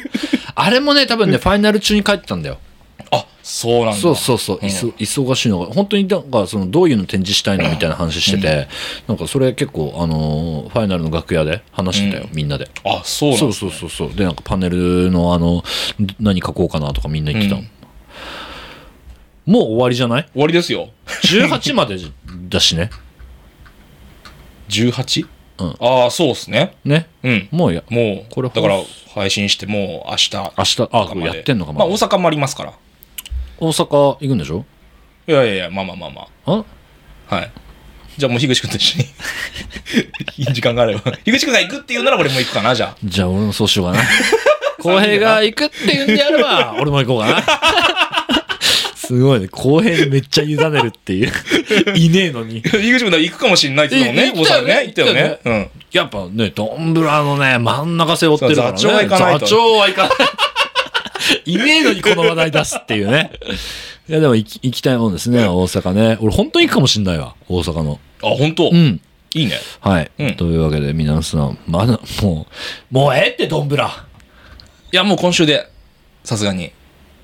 [0.58, 2.58] あれもね多分ねファイナル中に書いてたんだよ
[3.16, 4.00] あ、そうなんだ。
[4.00, 4.66] そうそうそう、ん。
[4.66, 7.68] いそ忙しいのが本当になんかそのどういうの展示したいの？
[7.70, 8.68] みたいな話してて、
[9.08, 12.48] なんかそれ結構あのーファイナルの楽屋で話してたよ、みん。
[12.48, 14.14] なであ、そうなんだそうそうそうそう。
[14.14, 15.62] でなんかパネルのあの
[16.20, 19.52] 何書こうかなとかみんな言ってたの、うん。
[19.52, 20.28] もう終わりじゃない？
[20.32, 20.90] 終わりですよ。
[21.06, 21.96] 18まで
[22.48, 22.90] だしね。
[24.68, 25.26] 18?
[25.58, 25.76] うん。
[25.78, 26.76] ああ、そうですね。
[26.84, 27.08] ね。
[27.22, 27.48] うん。
[27.52, 28.76] もうやもう、これだから
[29.14, 32.72] 配信してもう明日明日あやってんのかまあ大阪もありますから。
[33.58, 34.64] 大阪行くんでしょ？
[35.26, 36.64] いやいやいや、まあまあまあまあ
[37.30, 37.34] あ？
[37.36, 37.50] はい。
[38.16, 39.04] じゃあもう樋口くんと一緒に。
[40.38, 41.12] いい時間があれば。
[41.24, 42.96] 樋口くんが行くって言うなら俺も行くかな、じゃあ。
[43.04, 44.04] じゃあ俺もそうしようかな
[44.80, 47.42] 浩平が行くって言うんであれば俺も行こうかな
[48.94, 51.32] すごいね浩平にめっちゃ委ねるっていう
[51.96, 54.32] いねえのに樋口くんだ行くかもしんないって言ったもんね。
[54.36, 54.82] 大阪ね。
[54.84, 55.38] 行ったよね。
[55.44, 55.70] うん。
[55.92, 58.76] やっぱね、ドンブラのね、真ん中背負ってるからね。
[58.78, 60.10] 座長は行かないと座長は行かない。
[61.46, 63.32] いねえのにこの話題出すっていうね。
[64.08, 66.18] いや、でも行き行きたいもんですね、大阪ね。
[66.20, 67.98] 俺本当に行くかもしんないわ、大阪の。
[68.22, 68.70] あ、本当？
[68.70, 69.00] うん。
[69.34, 69.58] いいね。
[69.80, 70.10] はい。
[70.18, 72.46] うんというわけで、皆さん、まだ、も
[72.90, 74.04] う、もうええって、ドンブラ。
[74.92, 75.68] いや、もう今週で、
[76.24, 76.72] さすがに。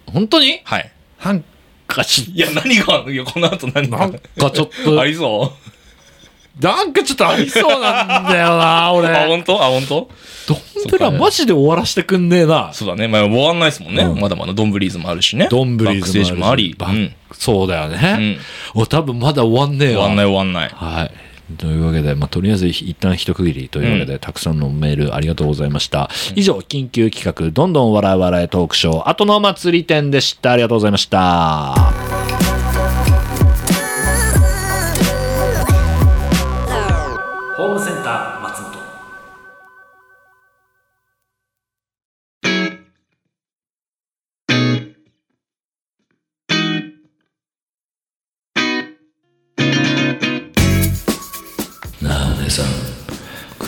[0.06, 0.60] 本当に？
[0.64, 0.92] はい。
[1.24, 1.44] なん
[1.86, 4.18] かちいや、何が、いや、この後何ょ、なんが。
[4.18, 5.52] かちょっとあ、りそ
[6.60, 8.60] なんかちょっとありそうなんだよな、 う。
[8.60, 9.08] あ、俺。
[9.26, 9.62] 本当？
[9.62, 10.08] あ、本当？
[10.48, 10.58] ドン
[10.90, 12.70] ブラマジで終わらせてくんねえな。
[12.72, 13.08] そうだね。
[13.08, 14.02] まあ、終わんないですもんね。
[14.02, 15.48] うんまだまだドンブリーズもあるしね。
[15.50, 16.74] ドンブリーズバックステージもあり。
[16.78, 17.14] うん。
[17.32, 17.96] そうだようね。
[18.12, 18.38] ん。
[18.74, 20.02] お、多分まだ終わんねえわ。
[20.02, 20.70] 終わんない終わんない。
[20.74, 21.10] はい。
[21.58, 26.10] というわけで、まあ、とりあえず一旦一区切りというわけで、たくさんのメールありがとうございました。
[26.34, 30.52] 以上、緊急企画、どんどん笑い笑いトークショー、後の祭り店でした。
[30.52, 32.21] ありがとうございました。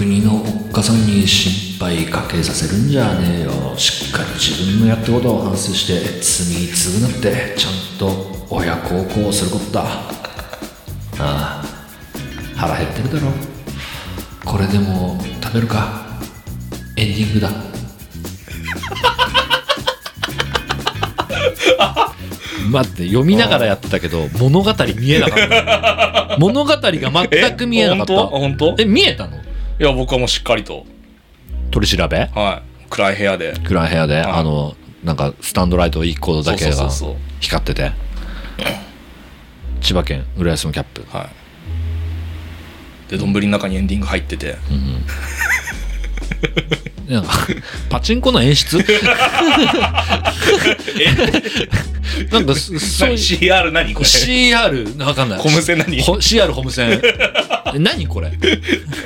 [0.05, 3.75] 国のおっかさんに心配かけさせるんじゃねえよ。
[3.79, 8.11] しっかり自分のやったことを反省して罪償ってちゃんと
[8.51, 9.85] 親孝行することだ。
[11.19, 11.65] ああ
[12.55, 13.29] 腹減ってるだろ。
[14.45, 16.05] これでも食べるか。
[16.99, 17.51] エンディングだ。
[22.71, 26.37] 待って読みながらやってたけど物語見えなかった。
[26.45, 26.93] 物語が
[27.31, 28.15] 全く見えなかった。
[28.27, 28.77] 本当？
[28.79, 29.39] え見えたの？
[29.81, 30.87] いや、僕はもうしっかりと。
[31.71, 32.31] 取り調べ？
[32.35, 32.87] はい。
[32.91, 33.55] 暗い部屋で。
[33.65, 34.19] 暗い部屋で、い。
[34.19, 37.93] あのなんかスタンドライト1個だけがそうそうそう光ってて？
[39.81, 41.05] 千葉県浦安のキャップ。
[41.11, 41.29] は
[43.09, 43.11] い。
[43.11, 44.57] で、丼の中にエンディング入ってて。
[47.09, 47.33] なんか
[47.91, 48.79] パチンコの演出？
[52.31, 55.39] なんかそそういう CR 何これ？CR わかんない。
[55.39, 56.01] ホムセン何？
[56.01, 57.03] ほ CR ホムセン。
[57.75, 58.33] え何これ？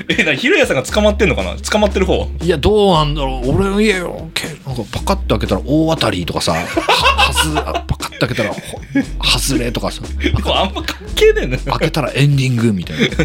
[0.09, 1.57] え、な、ひろやさんが捕まってんのかな？
[1.57, 3.51] 捕まってる方いやどうなんだろう。
[3.51, 4.31] 俺の家よ。
[4.33, 8.61] けなんかパカッと開けたら大当たりとかさははずあパカッと開けたらほ
[9.39, 10.03] 外れとかさ。
[10.55, 11.59] あんま関係ねえね。
[11.59, 13.17] 開けたらエンディングみたいな。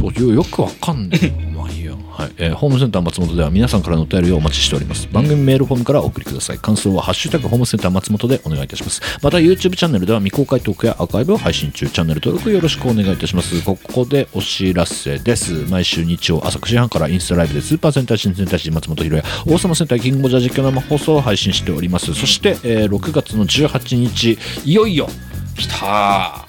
[0.00, 1.68] そうよよくわかんないよまあ
[2.16, 2.32] はい。
[2.38, 5.08] えーホームセンター松本では皆さんからのお便りをお待ちしております。
[5.12, 6.58] 番組メールフォームからお送りください。
[6.58, 9.00] 感想は「ハッシュタグホームセンター松本」でお願いいたします。
[9.20, 11.88] また YouTube チャンネルでは未公開トークやアーカイブを配信中。
[11.88, 13.60] チャンネル登録よろしくお願いいたします。
[13.62, 15.52] ここでお知らせです。
[15.68, 22.14] 毎週日曜朝9時半からインスタライブでスーパー戦隊新戦隊士松本ひろや王様戦隊キングボジャー実況生放送を配信しております。
[22.14, 25.08] そして、えー6月の18日いよいよ
[25.56, 26.46] きた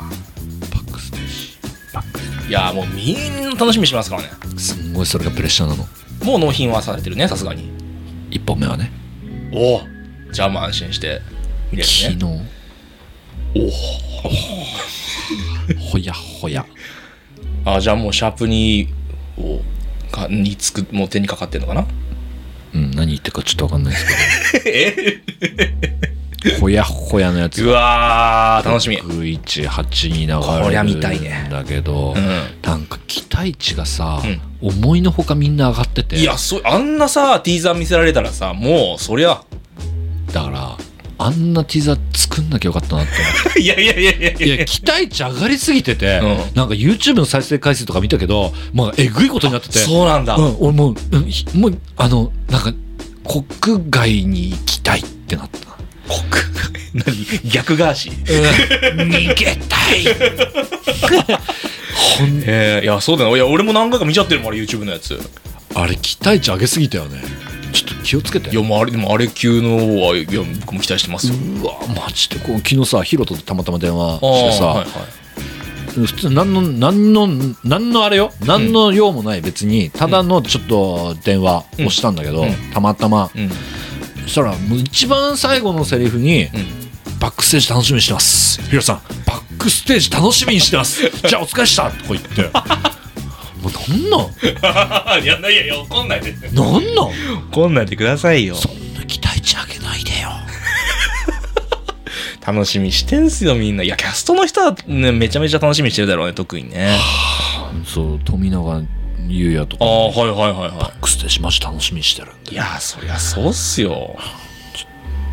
[2.48, 4.30] いやーもうみんな楽しみにしてますからね。
[4.58, 5.86] すんごいそれがプレッシャーなの。
[6.24, 7.72] もう納品はされてるねさすがに。
[8.32, 8.92] 1本目はね。
[9.52, 9.76] お。
[9.78, 9.82] お
[10.32, 11.22] じゃあもう安心して。
[11.72, 12.50] 見れる昨ね。
[13.54, 13.70] 日
[15.92, 16.66] ほやほや。
[17.66, 18.90] あじゃあもうシャープに
[19.38, 19.60] を
[20.12, 21.88] かにつくもう手にかかってんのかな？
[22.76, 24.06] うん何言ってるかちょっとわかんないです
[24.68, 25.12] えけ
[25.98, 26.08] ど
[26.60, 27.64] ほやほやのやつ。
[27.64, 28.98] うわー楽しみ。
[29.02, 30.34] 618に流
[30.72, 32.62] れるねんだけど、うん。
[32.62, 34.22] なんか期待値がさ、
[34.62, 36.18] 思いのほかみんな上がってて。
[36.18, 39.42] いやそあんなさティーザー見せられたらさもうそりゃ。
[40.32, 40.78] だから
[41.18, 43.06] あんなティザー作んなきゃよかったなっ
[43.54, 43.60] て。
[43.62, 46.38] いやいやいやいやいいや期待値上がりすぎてて、うん。
[46.56, 49.80] なんか YouTube の再生回数とか見たけどまあえぐいことになってて。
[49.80, 52.74] そうなんだ、うん、俺もう、うんひもう、あの、なんか、
[53.26, 53.46] 国
[53.90, 55.75] 外に行きたいってなった。
[56.08, 56.24] 国
[56.94, 57.50] 何？
[57.52, 58.26] 逆ガーシー。
[58.96, 60.06] 逃げたい。
[62.18, 65.20] ほんえー、いやそうだよいや俺も何回か見ちゃってるもんあれ YouTube のやつ。
[65.74, 67.22] あれ、期待値上げすぎたよね。
[67.74, 68.50] ちょっと気をつけて。
[68.50, 71.36] いやもうあれでもあれ級のはいや僕も期待してますよ。
[71.62, 74.88] うわ、マジで、こう、昨日さ、ヒロトとたまたま電話あしてさ、ーはいはい。
[76.08, 77.28] 普通、なんの、なんの、
[77.64, 82.54] なんのあれよ、なんの用もない別に、ただのちょっと電話をしたんだけど、うん。
[82.74, 83.50] たまたま、うん
[84.26, 87.20] そしたら、もう一番最後のセリフに、うん。
[87.20, 88.62] バックステージ楽しみにしてます。
[88.70, 91.02] ヒロさん、バックステージ楽しみにしてます。
[91.28, 91.90] じゃあお疲れした。
[91.90, 92.42] とか言って。
[92.44, 94.18] もうなんな
[95.20, 95.24] ん？
[95.24, 96.34] いやいやいや怒んないで。
[96.52, 97.48] なんなん？
[97.52, 98.56] 怒んないでくださいよ。
[98.56, 100.30] そんな期待値上げないでよ。
[102.46, 103.84] 楽しみしてんすよみんな。
[103.84, 106.98] いやキャストの人はねめちゃめちゃ楽しみにしてるだろうね特にね。
[107.88, 108.82] そう、富永
[109.30, 112.52] 優也とかああも、はいはいはいはバックステージマジ楽しみにしてるんで。
[112.52, 114.16] いいやそりゃそうっすよ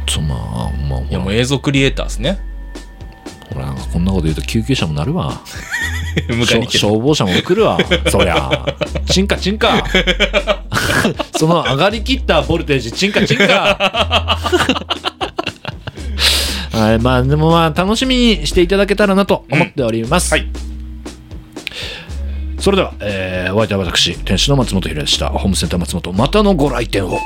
[0.09, 2.39] そう、まあ、まあ、いやもう映像クリエイターっすね
[3.53, 5.41] ほらなんかこんなこと言うと救急車もなるわ。
[6.69, 7.79] 消防車も来るわ。
[8.11, 8.67] そりゃ。
[9.07, 9.85] チンカチンカ。
[11.37, 14.39] その上がりきったボルテージ、チンカチンカ。
[16.73, 20.33] はい、まあでもまあ楽しみにしていただけたらなと思っております。
[20.33, 20.72] はい
[22.63, 25.31] それでは、えー、お相手は私、店主の松本ひろでした。
[25.31, 27.19] ホームセンター松本、またのご来店を。